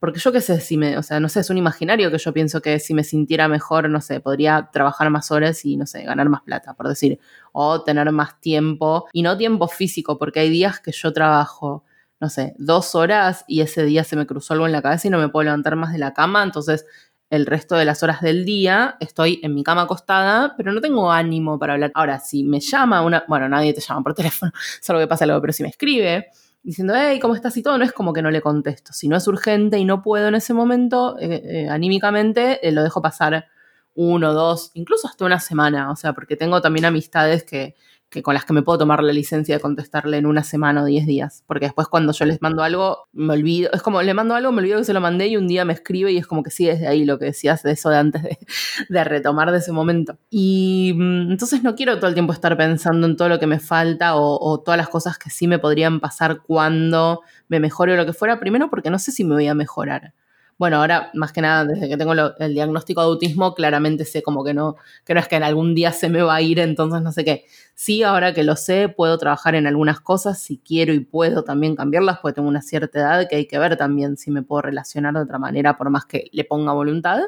porque 0.00 0.18
yo 0.18 0.32
qué 0.32 0.40
sé, 0.40 0.60
si 0.60 0.78
me, 0.78 0.96
o 0.96 1.02
sea, 1.02 1.20
no 1.20 1.28
sé, 1.28 1.40
es 1.40 1.50
un 1.50 1.58
imaginario 1.58 2.10
que 2.10 2.16
yo 2.16 2.32
pienso 2.32 2.62
que 2.62 2.80
si 2.80 2.94
me 2.94 3.04
sintiera 3.04 3.48
mejor, 3.48 3.88
no 3.90 4.00
sé, 4.00 4.20
podría 4.20 4.70
trabajar 4.72 5.10
más 5.10 5.30
horas 5.30 5.62
y, 5.66 5.76
no 5.76 5.86
sé, 5.86 6.02
ganar 6.04 6.28
más 6.30 6.40
plata, 6.40 6.72
por 6.72 6.88
decir, 6.88 7.20
o 7.52 7.82
tener 7.82 8.10
más 8.10 8.40
tiempo, 8.40 9.06
y 9.12 9.22
no 9.22 9.36
tiempo 9.36 9.68
físico, 9.68 10.18
porque 10.18 10.40
hay 10.40 10.48
días 10.48 10.80
que 10.80 10.90
yo 10.92 11.12
trabajo, 11.12 11.84
no 12.18 12.30
sé, 12.30 12.54
dos 12.58 12.94
horas 12.94 13.44
y 13.46 13.60
ese 13.60 13.84
día 13.84 14.02
se 14.02 14.16
me 14.16 14.26
cruzó 14.26 14.54
algo 14.54 14.66
en 14.66 14.72
la 14.72 14.80
cabeza 14.80 15.06
y 15.08 15.10
no 15.10 15.18
me 15.18 15.28
puedo 15.28 15.44
levantar 15.44 15.76
más 15.76 15.92
de 15.92 15.98
la 15.98 16.14
cama, 16.14 16.42
entonces 16.42 16.86
el 17.28 17.46
resto 17.46 17.76
de 17.76 17.84
las 17.84 18.02
horas 18.02 18.22
del 18.22 18.44
día 18.44 18.96
estoy 19.00 19.38
en 19.42 19.54
mi 19.54 19.62
cama 19.62 19.82
acostada, 19.82 20.54
pero 20.56 20.72
no 20.72 20.80
tengo 20.80 21.12
ánimo 21.12 21.58
para 21.58 21.74
hablar. 21.74 21.92
Ahora, 21.94 22.18
si 22.18 22.42
me 22.42 22.58
llama 22.58 23.02
una, 23.02 23.24
bueno, 23.28 23.48
nadie 23.48 23.72
te 23.72 23.80
llama 23.80 24.02
por 24.02 24.14
teléfono, 24.14 24.50
solo 24.80 24.98
que 24.98 25.06
pasa 25.06 25.24
algo, 25.24 25.40
pero 25.40 25.52
si 25.52 25.62
me 25.62 25.68
escribe, 25.68 26.30
diciendo, 26.62 26.94
hey, 26.96 27.18
¿cómo 27.20 27.34
estás? 27.34 27.56
y 27.56 27.62
todo, 27.62 27.78
no 27.78 27.84
es 27.84 27.92
como 27.92 28.12
que 28.12 28.22
no 28.22 28.30
le 28.30 28.40
contesto. 28.40 28.92
Si 28.92 29.08
no 29.08 29.16
es 29.16 29.26
urgente 29.26 29.78
y 29.78 29.84
no 29.84 30.02
puedo 30.02 30.28
en 30.28 30.34
ese 30.34 30.54
momento, 30.54 31.18
eh, 31.18 31.42
eh, 31.44 31.68
anímicamente, 31.68 32.66
eh, 32.66 32.72
lo 32.72 32.82
dejo 32.82 33.00
pasar 33.02 33.46
uno, 33.94 34.32
dos, 34.32 34.70
incluso 34.74 35.08
hasta 35.08 35.24
una 35.24 35.40
semana. 35.40 35.90
O 35.90 35.96
sea, 35.96 36.12
porque 36.12 36.36
tengo 36.36 36.60
también 36.60 36.84
amistades 36.84 37.44
que 37.44 37.76
que 38.10 38.24
con 38.24 38.34
las 38.34 38.44
que 38.44 38.52
me 38.52 38.62
puedo 38.62 38.78
tomar 38.78 39.04
la 39.04 39.12
licencia 39.12 39.54
de 39.54 39.60
contestarle 39.60 40.16
en 40.18 40.26
una 40.26 40.42
semana 40.42 40.82
o 40.82 40.84
diez 40.84 41.06
días. 41.06 41.44
Porque 41.46 41.66
después 41.66 41.86
cuando 41.86 42.12
yo 42.12 42.24
les 42.24 42.42
mando 42.42 42.64
algo, 42.64 43.08
me 43.12 43.34
olvido. 43.34 43.70
Es 43.72 43.82
como, 43.82 44.02
le 44.02 44.12
mando 44.14 44.34
algo, 44.34 44.50
me 44.50 44.58
olvido 44.58 44.78
que 44.78 44.84
se 44.84 44.92
lo 44.92 45.00
mandé 45.00 45.28
y 45.28 45.36
un 45.36 45.46
día 45.46 45.64
me 45.64 45.72
escribe 45.72 46.10
y 46.10 46.18
es 46.18 46.26
como 46.26 46.42
que 46.42 46.50
sí, 46.50 46.66
desde 46.66 46.88
ahí 46.88 47.04
lo 47.04 47.18
que 47.18 47.26
decías 47.26 47.62
de 47.62 47.70
eso 47.70 47.88
de 47.88 47.98
antes 47.98 48.22
de, 48.88 49.04
retomar 49.04 49.52
de 49.52 49.58
ese 49.58 49.70
momento. 49.70 50.18
Y 50.28 50.92
mm, 50.96 51.30
entonces 51.30 51.62
no 51.62 51.76
quiero 51.76 51.96
todo 51.98 52.08
el 52.08 52.14
tiempo 52.14 52.32
estar 52.32 52.56
pensando 52.56 53.06
en 53.06 53.16
todo 53.16 53.28
lo 53.28 53.38
que 53.38 53.46
me 53.46 53.60
falta 53.60 54.16
o, 54.16 54.38
o 54.40 54.60
todas 54.60 54.76
las 54.76 54.88
cosas 54.88 55.16
que 55.16 55.30
sí 55.30 55.46
me 55.46 55.60
podrían 55.60 56.00
pasar 56.00 56.40
cuando 56.42 57.20
me 57.48 57.60
mejore 57.60 57.94
o 57.94 57.96
lo 57.96 58.06
que 58.06 58.12
fuera. 58.12 58.40
Primero 58.40 58.70
porque 58.70 58.90
no 58.90 58.98
sé 58.98 59.12
si 59.12 59.22
me 59.22 59.34
voy 59.34 59.46
a 59.46 59.54
mejorar 59.54 60.14
bueno, 60.60 60.76
ahora 60.76 61.10
más 61.14 61.32
que 61.32 61.40
nada, 61.40 61.64
desde 61.64 61.88
que 61.88 61.96
tengo 61.96 62.12
el 62.12 62.52
diagnóstico 62.52 63.00
de 63.00 63.06
autismo, 63.06 63.54
claramente 63.54 64.04
sé 64.04 64.22
como 64.22 64.44
que 64.44 64.52
no, 64.52 64.76
que 65.06 65.14
no 65.14 65.20
es 65.20 65.26
que 65.26 65.36
en 65.36 65.42
algún 65.42 65.74
día 65.74 65.90
se 65.90 66.10
me 66.10 66.20
va 66.20 66.34
a 66.34 66.42
ir, 66.42 66.58
entonces 66.58 67.00
no 67.00 67.12
sé 67.12 67.24
qué. 67.24 67.46
Sí, 67.74 68.02
ahora 68.02 68.34
que 68.34 68.44
lo 68.44 68.56
sé, 68.56 68.90
puedo 68.90 69.16
trabajar 69.16 69.54
en 69.54 69.66
algunas 69.66 70.00
cosas, 70.00 70.38
si 70.38 70.58
quiero 70.58 70.92
y 70.92 71.00
puedo 71.00 71.44
también 71.44 71.76
cambiarlas, 71.76 72.18
porque 72.18 72.34
tengo 72.34 72.48
una 72.50 72.60
cierta 72.60 72.98
edad 72.98 73.26
que 73.26 73.36
hay 73.36 73.46
que 73.46 73.58
ver 73.58 73.78
también 73.78 74.18
si 74.18 74.30
me 74.30 74.42
puedo 74.42 74.60
relacionar 74.60 75.14
de 75.14 75.20
otra 75.20 75.38
manera, 75.38 75.78
por 75.78 75.88
más 75.88 76.04
que 76.04 76.28
le 76.30 76.44
ponga 76.44 76.74
voluntad. 76.74 77.20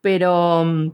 Pero 0.00 0.64
mm, 0.64 0.90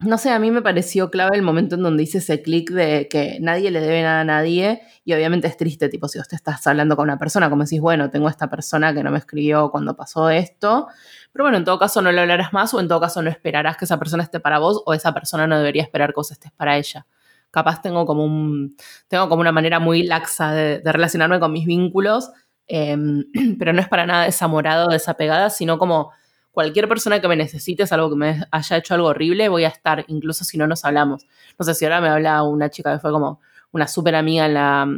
no 0.00 0.16
sé, 0.16 0.30
a 0.30 0.38
mí 0.38 0.50
me 0.50 0.62
pareció 0.62 1.10
clave 1.10 1.36
el 1.36 1.42
momento 1.42 1.74
en 1.74 1.82
donde 1.82 2.02
hice 2.02 2.18
ese 2.18 2.40
clic 2.40 2.70
de 2.70 3.06
que 3.08 3.38
nadie 3.40 3.70
le 3.70 3.80
debe 3.80 4.02
nada 4.02 4.20
a 4.20 4.24
nadie 4.24 4.80
y 5.04 5.12
obviamente 5.12 5.46
es 5.46 5.58
triste, 5.58 5.90
tipo, 5.90 6.08
si 6.08 6.18
usted 6.18 6.36
estás 6.36 6.66
hablando 6.66 6.96
con 6.96 7.04
una 7.04 7.18
persona, 7.18 7.50
como 7.50 7.64
decís, 7.64 7.82
bueno, 7.82 8.08
tengo 8.10 8.28
esta 8.28 8.48
persona 8.48 8.94
que 8.94 9.02
no 9.02 9.10
me 9.10 9.18
escribió 9.18 9.70
cuando 9.70 9.94
pasó 9.96 10.30
esto, 10.30 10.88
pero 11.32 11.44
bueno, 11.44 11.58
en 11.58 11.64
todo 11.64 11.78
caso 11.78 12.00
no 12.00 12.12
le 12.12 12.20
hablarás 12.20 12.52
más 12.54 12.72
o 12.72 12.80
en 12.80 12.88
todo 12.88 12.98
caso 12.98 13.20
no 13.20 13.28
esperarás 13.28 13.76
que 13.76 13.84
esa 13.84 13.98
persona 13.98 14.22
esté 14.22 14.40
para 14.40 14.58
vos 14.58 14.82
o 14.86 14.94
esa 14.94 15.12
persona 15.12 15.46
no 15.46 15.58
debería 15.58 15.82
esperar 15.82 16.10
que 16.10 16.16
vos 16.16 16.30
estés 16.30 16.52
para 16.52 16.78
ella. 16.78 17.06
Capaz 17.50 17.82
tengo 17.82 18.06
como, 18.06 18.24
un, 18.24 18.76
tengo 19.08 19.28
como 19.28 19.42
una 19.42 19.52
manera 19.52 19.80
muy 19.80 20.02
laxa 20.02 20.52
de, 20.52 20.80
relacionarme 20.82 21.40
con 21.40 21.52
mis 21.52 21.66
vínculos, 21.66 22.30
em, 22.68 23.24
pero 23.58 23.74
no 23.74 23.80
es 23.80 23.88
para 23.88 24.06
nada 24.06 24.24
desamorado, 24.24 24.88
desapegada, 24.88 25.50
sino 25.50 25.76
como 25.78 26.12
cualquier 26.50 26.88
persona 26.88 27.20
que 27.20 27.28
me 27.28 27.36
necesite, 27.36 27.84
algo 27.90 28.10
que 28.10 28.16
me 28.16 28.44
haya 28.50 28.76
hecho 28.76 28.94
algo 28.94 29.08
horrible, 29.08 29.48
voy 29.48 29.64
a 29.64 29.68
estar, 29.68 30.04
incluso 30.08 30.44
si 30.44 30.58
no 30.58 30.66
nos 30.66 30.84
hablamos. 30.84 31.26
No 31.58 31.64
sé 31.64 31.74
si 31.74 31.84
ahora 31.84 32.00
me 32.00 32.08
habla 32.08 32.42
una 32.42 32.70
chica 32.70 32.92
que 32.92 33.00
fue 33.00 33.12
como 33.12 33.40
una 33.72 33.86
súper 33.86 34.14
amiga 34.14 34.46
en 34.46 34.54
la, 34.54 34.88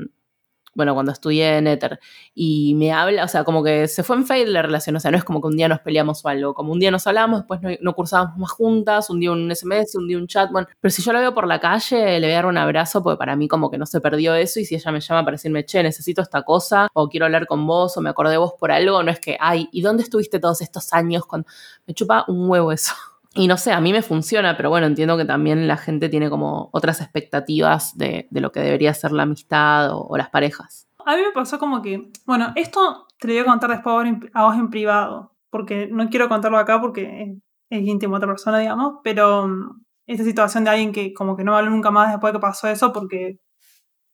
bueno, 0.74 0.94
cuando 0.94 1.12
estudié 1.12 1.58
en 1.58 1.66
Ether, 1.66 2.00
y 2.35 2.74
me 2.74 2.92
habla, 2.92 3.24
o 3.24 3.28
sea, 3.28 3.44
como 3.44 3.62
que 3.62 3.88
se 3.88 4.02
fue 4.02 4.16
en 4.16 4.26
fade 4.26 4.46
la 4.46 4.62
relación, 4.62 4.96
o 4.96 5.00
sea, 5.00 5.11
no 5.11 5.16
es 5.16 5.24
como 5.24 5.40
que 5.40 5.48
un 5.48 5.56
día 5.56 5.68
nos 5.68 5.80
peleamos 5.80 6.24
o 6.24 6.28
algo, 6.28 6.54
como 6.54 6.72
un 6.72 6.78
día 6.80 6.90
nos 6.90 7.06
hablamos, 7.06 7.40
después 7.40 7.61
no, 7.62 7.70
no 7.80 7.94
cursábamos 7.94 8.38
más 8.38 8.50
juntas, 8.50 9.11
un 9.11 9.20
día 9.20 9.32
un 9.32 9.54
SMS, 9.54 9.94
un 9.96 10.08
día 10.08 10.18
un 10.18 10.26
chat, 10.26 10.50
pero 10.80 10.92
si 10.92 11.02
yo 11.02 11.12
la 11.12 11.20
veo 11.20 11.35
por 11.35 11.46
la 11.46 11.61
calle, 11.61 12.20
le 12.20 12.26
voy 12.26 12.32
a 12.32 12.37
dar 12.37 12.46
un 12.46 12.58
abrazo, 12.58 13.02
porque 13.02 13.18
para 13.18 13.37
mí 13.37 13.48
como 13.48 13.70
que 13.70 13.78
no 13.78 13.87
se 13.87 14.00
perdió 14.00 14.35
eso, 14.35 14.61
y 14.61 14.64
si 14.64 14.74
ella 14.74 14.92
me 14.92 15.00
llama 15.00 15.24
para 15.24 15.37
decirme, 15.37 15.64
che, 15.64 15.82
necesito 15.82 16.22
esta 16.22 16.42
cosa, 16.42 16.88
o 16.94 17.08
quiero 17.08 17.26
hablar 17.26 17.46
con 17.46 17.66
vos, 17.66 17.96
o 17.96 18.00
me 18.00 18.11
acordé 18.11 18.32
de 18.32 18.38
vos 18.38 18.54
por 18.58 18.72
algo, 18.72 19.02
no 19.02 19.11
es 19.11 19.20
que, 19.20 19.37
ay, 19.40 19.68
¿y 19.72 19.82
dónde 19.82 20.02
estuviste 20.02 20.38
todos 20.38 20.61
estos 20.62 20.92
años? 20.92 21.26
Cuando 21.26 21.46
me 21.87 21.94
chupa 21.94 22.24
un 22.28 22.48
huevo 22.48 22.72
eso. 22.72 22.92
Y 23.34 23.46
no 23.46 23.56
sé, 23.56 23.72
a 23.72 23.80
mí 23.80 23.92
me 23.92 24.02
funciona, 24.02 24.56
pero 24.56 24.68
bueno, 24.68 24.86
entiendo 24.86 25.16
que 25.16 25.24
también 25.24 25.66
la 25.66 25.78
gente 25.78 26.08
tiene 26.08 26.28
como 26.28 26.68
otras 26.72 27.00
expectativas 27.00 27.96
de, 27.96 28.28
lo 28.30 28.52
que 28.52 28.60
debería 28.60 28.92
ser 28.92 29.12
la 29.12 29.22
amistad 29.22 29.90
o, 29.92 30.16
las 30.16 30.28
parejas. 30.28 30.86
A 31.06 31.16
mí 31.16 31.22
me 31.22 31.32
pasó 31.32 31.58
como 31.58 31.80
que, 31.80 32.10
bueno, 32.26 32.52
esto 32.56 33.06
te 33.18 33.28
lo 33.28 33.34
voy 33.34 33.42
a 33.42 33.46
contar 33.46 33.70
después 33.70 33.94
a 34.34 34.44
vos 34.44 34.56
en 34.56 34.68
privado, 34.68 35.32
porque 35.50 35.88
no 35.90 36.08
quiero 36.10 36.28
contarlo 36.28 36.58
acá 36.58 36.80
porque 36.80 37.36
es, 37.70 37.82
íntimo 37.82 38.14
de 38.14 38.18
otra 38.18 38.28
persona, 38.28 38.58
digamos, 38.58 39.00
pero 39.02 39.48
mm, 39.48 39.82
esta 40.06 40.24
situación 40.24 40.64
de 40.64 40.70
alguien 40.70 40.92
que 40.92 41.14
como 41.14 41.34
que 41.34 41.42
no 41.42 41.52
me 41.52 41.58
habló 41.58 41.70
nunca 41.70 41.90
más 41.90 42.10
después 42.10 42.32
de 42.32 42.38
que 42.38 42.42
pasó 42.42 42.68
eso, 42.68 42.92
porque 42.92 43.40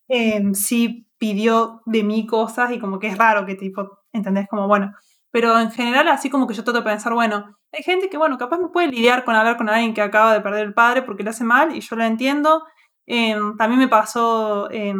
em, 0.08 0.54
sí 0.54 1.08
pidió 1.18 1.82
de 1.86 2.04
mí 2.04 2.24
cosas 2.26 2.70
y 2.70 2.78
como 2.78 3.00
que 3.00 3.08
es 3.08 3.18
raro 3.18 3.44
que 3.46 3.56
tipo, 3.56 3.98
¿entendés? 4.12 4.46
Como, 4.48 4.68
bueno, 4.68 4.92
pero 5.32 5.58
en 5.58 5.72
general, 5.72 6.08
así 6.08 6.30
como 6.30 6.46
que 6.46 6.54
yo 6.54 6.62
trato 6.64 6.78
de 6.78 6.84
pensar, 6.84 7.12
bueno, 7.12 7.57
hay 7.72 7.82
gente 7.82 8.08
que, 8.08 8.16
bueno, 8.16 8.38
capaz 8.38 8.58
me 8.58 8.68
puede 8.68 8.88
lidiar 8.88 9.24
con 9.24 9.34
hablar 9.34 9.56
con 9.56 9.68
alguien 9.68 9.94
que 9.94 10.00
acaba 10.02 10.32
de 10.32 10.40
perder 10.40 10.66
el 10.66 10.74
padre 10.74 11.02
porque 11.02 11.22
le 11.22 11.30
hace 11.30 11.44
mal 11.44 11.74
y 11.76 11.80
yo 11.80 11.96
lo 11.96 12.04
entiendo. 12.04 12.64
Em, 13.06 13.56
también 13.56 13.80
me 13.80 13.88
pasó 13.88 14.70
em, 14.70 14.98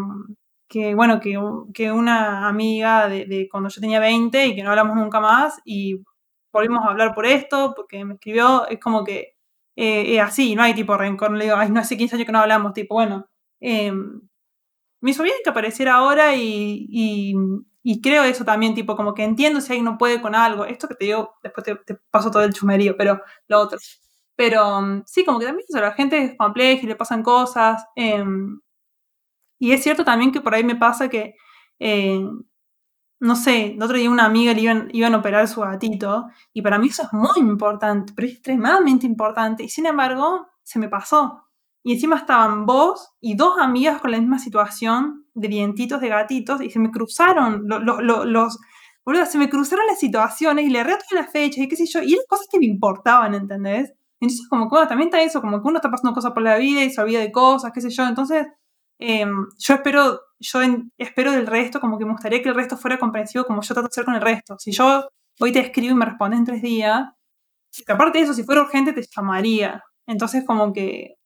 que, 0.69 0.95
bueno, 0.95 1.21
que, 1.21 1.93
una 1.93 2.49
amiga 2.49 3.09
de, 3.09 3.49
cuando 3.51 3.69
yo 3.71 3.81
tenía 3.81 4.01
20 4.01 4.47
y 4.47 4.55
que 4.57 4.63
no 4.63 4.71
hablamos 4.71 4.97
nunca 4.97 5.21
más 5.21 5.61
y 5.65 6.03
volvimos 6.53 6.85
a 6.85 6.91
hablar 6.91 7.15
por 7.15 7.27
esto, 7.27 7.75
porque 7.77 8.05
me 8.05 8.15
escribió, 8.15 8.67
es 8.69 8.81
como 8.81 9.05
que 9.05 9.35
eh, 9.77 10.21
así, 10.21 10.55
no 10.57 10.63
hay 10.63 10.75
tipo 10.75 10.97
rencor, 10.97 11.33
le 11.33 11.45
digo, 11.45 11.57
ay, 11.57 11.71
no 11.71 11.81
hace 11.81 11.97
15 11.97 12.17
años 12.17 12.27
que 12.27 12.33
no 12.33 12.41
hablamos, 12.41 12.73
tipo, 12.75 12.95
bueno, 12.95 13.27
em, 13.61 14.21
me 15.03 15.11
hizo 15.13 15.23
bien 15.23 15.37
que 15.45 15.51
apareciera 15.51 15.95
ahora 15.97 16.35
y 16.37 17.35
creo 18.03 18.25
eso 18.25 18.45
también, 18.45 18.75
tipo, 18.75 18.97
como 18.97 19.15
que 19.15 19.25
entiendo 19.25 19.61
si 19.61 19.73
alguien 19.73 19.87
no 19.87 19.99
puede 19.99 20.21
con 20.21 20.35
algo. 20.35 20.65
Esto 20.67 20.89
que 20.89 20.95
te 20.95 21.07
digo, 21.07 21.35
después 21.43 21.65
te, 21.87 21.95
paso 22.11 22.31
todo 22.31 22.43
el 22.43 22.53
chumerío, 22.53 22.97
pero 22.97 23.23
lo 23.49 23.61
otro. 23.61 23.79
Pero 24.37 24.81
mm, 24.83 25.05
sí, 25.07 25.25
como 25.25 25.39
que 25.39 25.47
también 25.47 25.67
eso, 25.69 25.81
la 25.81 25.93
gente 25.93 26.19
es 26.23 26.37
compleja 26.37 26.83
y 26.85 26.87
le 26.87 26.97
pasan 26.97 27.23
cosas. 27.23 27.85
Em, 27.97 28.61
y 29.59 29.73
es 29.73 29.83
cierto 29.83 30.05
también 30.05 30.33
que 30.33 30.41
por 30.41 30.55
ahí 30.55 30.65
me 30.65 30.77
pasa 30.77 31.09
que, 31.09 31.35
eh, 31.79 32.21
no 33.21 33.37
sé, 33.37 33.73
el 33.75 33.83
otro 33.83 33.97
día 33.97 34.11
una 34.11 34.27
amiga 34.27 34.55
le 34.55 34.61
iban, 34.63 34.89
iban 34.93 35.15
a 35.15 35.19
operar 35.19 35.49
su 35.49 35.61
gatito 35.61 36.29
y 36.53 36.63
para 36.63 36.79
mí 36.79 36.89
eso 36.89 37.03
es 37.05 37.13
muy 37.13 37.39
importante, 37.39 38.13
pero 38.15 38.29
es 38.29 38.35
extremadamente 38.35 39.07
importante. 39.07 39.65
Y 39.65 39.69
sin 39.69 39.87
embargo, 39.87 40.49
se 40.63 40.79
me 40.79 40.89
pasó. 40.89 41.48
Y 41.89 41.95
encima 41.95 42.17
estaban 42.17 42.67
vos 42.67 43.15
y 43.19 43.35
dos 43.35 43.59
amigas 43.59 43.99
con 43.99 44.11
la 44.11 44.19
misma 44.19 44.39
situación 44.39 45.25
de 45.33 45.49
dientitos 45.49 46.03
de 46.03 46.11
gatitos 46.11 46.61
y 46.61 46.69
se 46.69 46.79
me 46.79 46.91
cruzaron 46.91 47.63
los, 47.67 48.59
se 49.31 49.39
me 49.39 49.49
cruzaron 49.49 49.87
las 49.87 49.99
situaciones 49.99 50.67
y 50.67 50.69
le 50.69 50.85
reto 50.85 51.07
las 51.13 51.33
fechas 51.33 51.65
y 51.65 51.67
qué 51.67 51.77
sé 51.77 51.87
yo, 51.87 52.03
y 52.03 52.13
eran 52.13 52.27
cosas 52.29 52.47
que 52.53 52.59
me 52.59 52.67
importaban, 52.67 53.35
¿entendés? 53.35 53.95
Entonces, 54.21 54.47
como 54.51 54.69
que 54.69 54.75
bueno, 54.75 54.87
también 54.87 55.09
está 55.09 55.23
eso, 55.23 55.41
como 55.41 55.63
que 55.63 55.67
uno 55.67 55.79
está 55.79 55.91
pasando 55.91 56.13
cosas 56.13 56.33
por 56.33 56.43
la 56.43 56.59
vida 56.59 56.85
y 56.85 56.91
se 56.91 57.01
olvida 57.01 57.21
de 57.21 57.33
cosas, 57.33 57.73
qué 57.73 57.81
sé 57.81 57.89
yo. 57.89 58.07
Entonces, 58.07 58.47
em, 58.99 59.47
yo 59.59 59.75
espero 59.75 60.21
yo 60.41 60.61
espero 60.99 61.33
del 61.33 61.47
resto, 61.47 61.81
como 61.81 61.99
que 61.99 62.05
me 62.05 62.13
gustaría 62.13 62.43
que 62.43 62.51
el 62.51 62.55
resto 62.55 62.77
fuera 62.77 62.99
comprensivo 62.99 63.47
como 63.47 63.63
yo 63.63 63.73
trato 63.73 63.89
de 63.89 63.95
ser 63.95 64.05
con 64.05 64.15
el 64.15 64.21
resto. 64.21 64.57
Si 64.59 64.73
yo 64.73 65.09
hoy 65.41 65.53
te 65.53 65.61
escribo 65.61 65.93
y 65.93 65.97
me 65.97 66.05
respondes 66.05 66.39
en 66.41 66.45
tres 66.45 66.61
días, 66.61 67.09
aparte 67.89 68.19
de 68.19 68.25
eso, 68.25 68.35
si 68.35 68.45
fuera 68.45 68.61
urgente 68.61 68.93
te 68.93 69.03
llamaría. 69.17 69.83
Entonces 70.07 70.45
como 70.47 70.73
que 70.75 71.18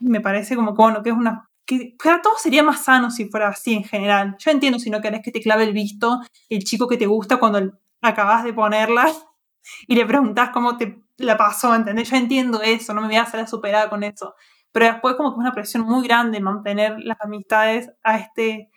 me 0.00 0.20
parece 0.20 0.56
como 0.56 0.74
que, 0.74 1.02
que 1.02 1.10
es 1.10 1.16
una... 1.16 1.48
Que 1.66 1.94
para 2.02 2.20
todo 2.20 2.34
sería 2.36 2.62
más 2.62 2.84
sano 2.84 3.10
si 3.10 3.28
fuera 3.28 3.48
así 3.48 3.74
en 3.74 3.84
general. 3.84 4.36
Yo 4.38 4.50
entiendo 4.50 4.78
si 4.78 4.90
no 4.90 5.00
querés 5.00 5.20
que 5.22 5.30
te 5.30 5.40
clave 5.40 5.64
el 5.64 5.72
visto 5.72 6.20
el 6.48 6.64
chico 6.64 6.88
que 6.88 6.96
te 6.96 7.06
gusta 7.06 7.36
cuando 7.36 7.78
acabas 8.00 8.44
de 8.44 8.52
ponerla 8.52 9.06
y 9.86 9.94
le 9.94 10.06
preguntas 10.06 10.50
cómo 10.50 10.76
te 10.76 11.02
la 11.18 11.36
pasó, 11.36 11.74
¿entendés? 11.74 12.10
Yo 12.10 12.16
entiendo 12.16 12.62
eso, 12.62 12.94
no 12.94 13.02
me 13.02 13.08
voy 13.08 13.16
a 13.16 13.22
hacer 13.22 13.46
superada 13.46 13.88
con 13.88 14.02
eso. 14.02 14.34
Pero 14.72 14.86
después 14.86 15.16
como 15.16 15.30
que 15.30 15.34
es 15.34 15.40
una 15.40 15.52
presión 15.52 15.84
muy 15.84 16.06
grande 16.06 16.40
mantener 16.40 16.96
las 17.00 17.20
amistades 17.20 17.92
a 18.02 18.18
este... 18.18 18.70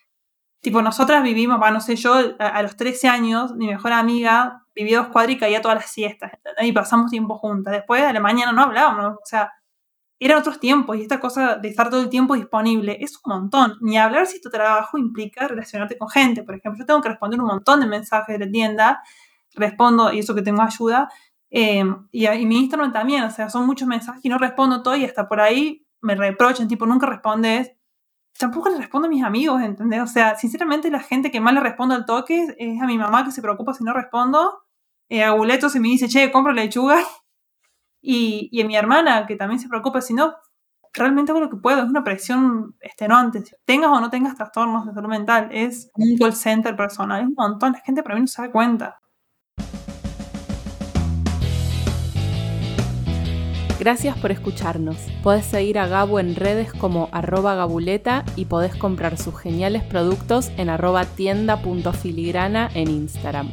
Tipo, 0.59 0.81
nosotras 0.81 1.23
vivimos, 1.23 1.59
no 1.59 1.81
sé, 1.81 1.97
yo 1.97 2.15
a, 2.39 2.63
los 2.63 2.77
13 2.77 3.09
años, 3.09 3.53
mi 3.53 3.67
mejor 3.67 3.91
amiga 3.91 4.63
vivía 4.73 4.99
dos 4.99 5.07
cuadras 5.07 5.36
y 5.36 5.38
caía 5.38 5.62
todas 5.62 5.77
las 5.77 5.91
siestas. 5.91 6.31
Y 6.62 6.71
pasamos 6.71 7.12
tiempo 7.12 7.38
juntas. 7.38 7.73
Después 7.73 8.01
de 8.05 8.13
la 8.13 8.21
mañana 8.21 8.53
no 8.53 8.63
hablábamos, 8.63 9.05
o 9.15 9.25
sea, 9.25 9.51
eran 10.25 10.39
otros 10.39 10.59
tiempos 10.59 10.97
y 10.97 11.01
esta 11.01 11.19
cosa 11.19 11.55
de 11.55 11.67
estar 11.67 11.89
todo 11.89 12.01
el 12.01 12.09
tiempo 12.09 12.36
disponible 12.36 12.97
es 13.01 13.19
un 13.23 13.33
montón. 13.33 13.77
Ni 13.81 13.97
hablar 13.97 14.27
si 14.27 14.39
tu 14.41 14.49
trabajo 14.49 14.97
implica 14.97 15.47
relacionarte 15.47 15.97
con 15.97 16.09
gente. 16.09 16.43
Por 16.43 16.55
ejemplo, 16.55 16.79
yo 16.79 16.86
tengo 16.86 17.01
que 17.01 17.09
responder 17.09 17.39
un 17.41 17.47
montón 17.47 17.79
de 17.79 17.88
mensajes 17.88 18.38
de 18.38 18.45
la 18.45 18.51
tienda, 18.51 19.03
respondo 19.55 20.13
y 20.13 20.19
eso 20.19 20.36
que 20.36 20.41
tengo 20.41 20.62
ayuda. 20.62 21.09
Eh, 21.51 21.83
y, 22.12 22.27
y, 22.27 22.45
mi 22.45 22.59
Instagram 22.59 22.91
también, 22.91 23.23
o 23.23 23.29
sea, 23.29 23.49
son 23.49 23.65
muchos 23.65 23.88
mensajes 23.88 24.23
y 24.23 24.29
no 24.29 24.38
respondo 24.38 24.81
todo 24.81 24.95
y 24.95 25.05
hasta 25.05 25.27
por 25.27 25.39
ahí 25.39 25.86
me 26.01 26.15
reprochan, 26.15 26.67
tipo, 26.67 26.86
nunca 26.86 27.05
respondes. 27.07 27.71
Tampoco 28.38 28.69
le 28.69 28.77
respondo 28.77 29.07
a 29.07 29.09
mis 29.09 29.23
amigos, 29.23 29.62
¿entendés? 29.62 30.01
O 30.01 30.07
sea, 30.07 30.36
sinceramente 30.36 30.89
la 30.89 30.99
gente 30.99 31.31
que 31.31 31.39
más 31.39 31.53
le 31.53 31.59
respondo 31.59 31.95
al 31.95 32.05
toque 32.05 32.47
es 32.57 32.81
a 32.81 32.88
mi 32.88 32.97
mamá 32.97 33.23
que 33.23 33.31
se 33.31 33.41
preocupa 33.41 33.73
si 33.73 33.83
no 33.83 33.93
respondo. 33.93 34.63
Eh, 35.09 35.23
a 35.23 35.31
Guleto 35.31 35.69
se 35.69 35.79
me 35.79 35.89
dice, 35.89 36.07
che, 36.07 36.31
compro 36.31 36.53
lechuga. 36.53 37.03
Y, 38.03 38.49
y 38.51 38.61
a 38.61 38.67
mi 38.67 38.75
hermana 38.75 39.25
que 39.25 39.35
también 39.37 39.59
se 39.59 39.69
preocupa 39.69 40.01
si 40.01 40.13
no, 40.13 40.35
realmente 40.93 41.31
hago 41.31 41.41
lo 41.41 41.49
que 41.49 41.57
puedo. 41.57 41.83
Es 41.83 41.89
una 41.89 42.03
presión 42.03 42.75
extenuante. 42.81 43.43
Tengas 43.65 43.89
o 43.91 43.99
no 43.99 44.09
tengas 44.09 44.35
trastornos 44.35 44.85
de 44.85 44.93
salud 44.93 45.09
mental, 45.09 45.49
es 45.51 45.89
un 45.95 46.17
call 46.17 46.33
center 46.35 46.75
personal. 46.75 47.21
Es 47.21 47.27
un 47.27 47.35
montón. 47.35 47.73
La 47.73 47.79
gente 47.79 48.03
para 48.03 48.15
mí 48.15 48.21
no 48.21 48.27
se 48.27 48.41
da 48.41 48.51
cuenta. 48.51 48.99
Gracias 53.84 54.17
por 54.17 54.32
escucharnos. 54.32 54.96
Podés 55.24 55.43
seguir 55.43 55.78
a 55.78 55.88
Gabu 55.88 56.17
en 56.17 56.38
redes 56.38 56.72
como 56.72 57.10
arroba 57.12 57.56
gabuleta 57.56 58.24
y 58.38 58.46
podés 58.46 58.74
comprar 58.74 59.17
sus 59.17 59.38
geniales 59.38 59.84
productos 59.84 60.54
en 60.56 60.69
arroba 60.69 61.04
tienda.filigrana 61.04 62.69
en 62.76 62.89
Instagram. 62.89 63.50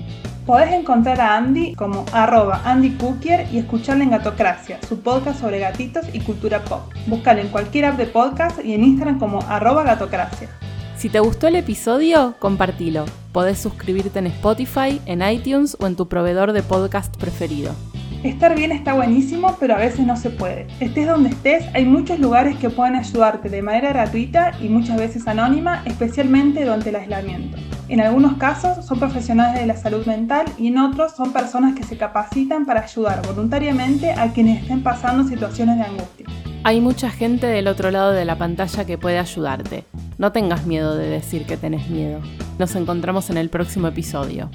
Podés 0.46 0.70
encontrar 0.70 1.20
a 1.20 1.36
Andy 1.36 1.74
como 1.74 2.04
arroba 2.12 2.62
Andy 2.64 2.90
Cookier 2.90 3.48
y 3.52 3.58
escucharle 3.58 4.04
en 4.04 4.10
Gatocracia, 4.10 4.78
su 4.88 5.00
podcast 5.00 5.40
sobre 5.40 5.58
gatitos 5.58 6.06
y 6.12 6.20
cultura 6.20 6.62
pop. 6.62 6.82
Búscalo 7.08 7.40
en 7.40 7.48
cualquier 7.48 7.86
app 7.86 7.96
de 7.96 8.06
podcast 8.06 8.64
y 8.64 8.74
en 8.74 8.84
Instagram 8.84 9.18
como 9.18 9.40
arroba 9.48 9.82
gatocracia. 9.82 10.48
Si 10.96 11.08
te 11.08 11.18
gustó 11.18 11.48
el 11.48 11.56
episodio, 11.56 12.36
compartilo. 12.38 13.04
Podés 13.32 13.58
suscribirte 13.58 14.20
en 14.20 14.28
Spotify, 14.28 15.00
en 15.06 15.28
iTunes 15.28 15.76
o 15.80 15.88
en 15.88 15.96
tu 15.96 16.06
proveedor 16.06 16.52
de 16.52 16.62
podcast 16.62 17.16
preferido. 17.16 17.74
Estar 18.22 18.54
bien 18.54 18.70
está 18.70 18.92
buenísimo, 18.92 19.56
pero 19.58 19.74
a 19.74 19.78
veces 19.78 20.06
no 20.06 20.14
se 20.14 20.28
puede. 20.28 20.66
Estés 20.78 21.06
donde 21.06 21.30
estés, 21.30 21.64
hay 21.72 21.86
muchos 21.86 22.18
lugares 22.18 22.54
que 22.58 22.68
pueden 22.68 22.96
ayudarte 22.96 23.48
de 23.48 23.62
manera 23.62 23.88
gratuita 23.88 24.52
y 24.60 24.68
muchas 24.68 24.98
veces 24.98 25.26
anónima, 25.26 25.82
especialmente 25.86 26.62
durante 26.62 26.90
el 26.90 26.96
aislamiento. 26.96 27.56
En 27.88 28.02
algunos 28.02 28.34
casos 28.34 28.84
son 28.84 28.98
profesionales 28.98 29.58
de 29.58 29.66
la 29.66 29.74
salud 29.74 30.04
mental 30.04 30.44
y 30.58 30.68
en 30.68 30.76
otros 30.76 31.16
son 31.16 31.32
personas 31.32 31.74
que 31.74 31.82
se 31.82 31.96
capacitan 31.96 32.66
para 32.66 32.82
ayudar 32.82 33.26
voluntariamente 33.26 34.12
a 34.12 34.30
quienes 34.34 34.60
estén 34.62 34.82
pasando 34.82 35.26
situaciones 35.26 35.78
de 35.78 35.84
angustia. 35.84 36.26
Hay 36.62 36.82
mucha 36.82 37.08
gente 37.08 37.46
del 37.46 37.68
otro 37.68 37.90
lado 37.90 38.12
de 38.12 38.26
la 38.26 38.36
pantalla 38.36 38.84
que 38.84 38.98
puede 38.98 39.18
ayudarte. 39.18 39.84
No 40.18 40.30
tengas 40.30 40.66
miedo 40.66 40.94
de 40.94 41.08
decir 41.08 41.46
que 41.46 41.56
tenés 41.56 41.88
miedo. 41.88 42.20
Nos 42.58 42.76
encontramos 42.76 43.30
en 43.30 43.38
el 43.38 43.48
próximo 43.48 43.88
episodio. 43.88 44.50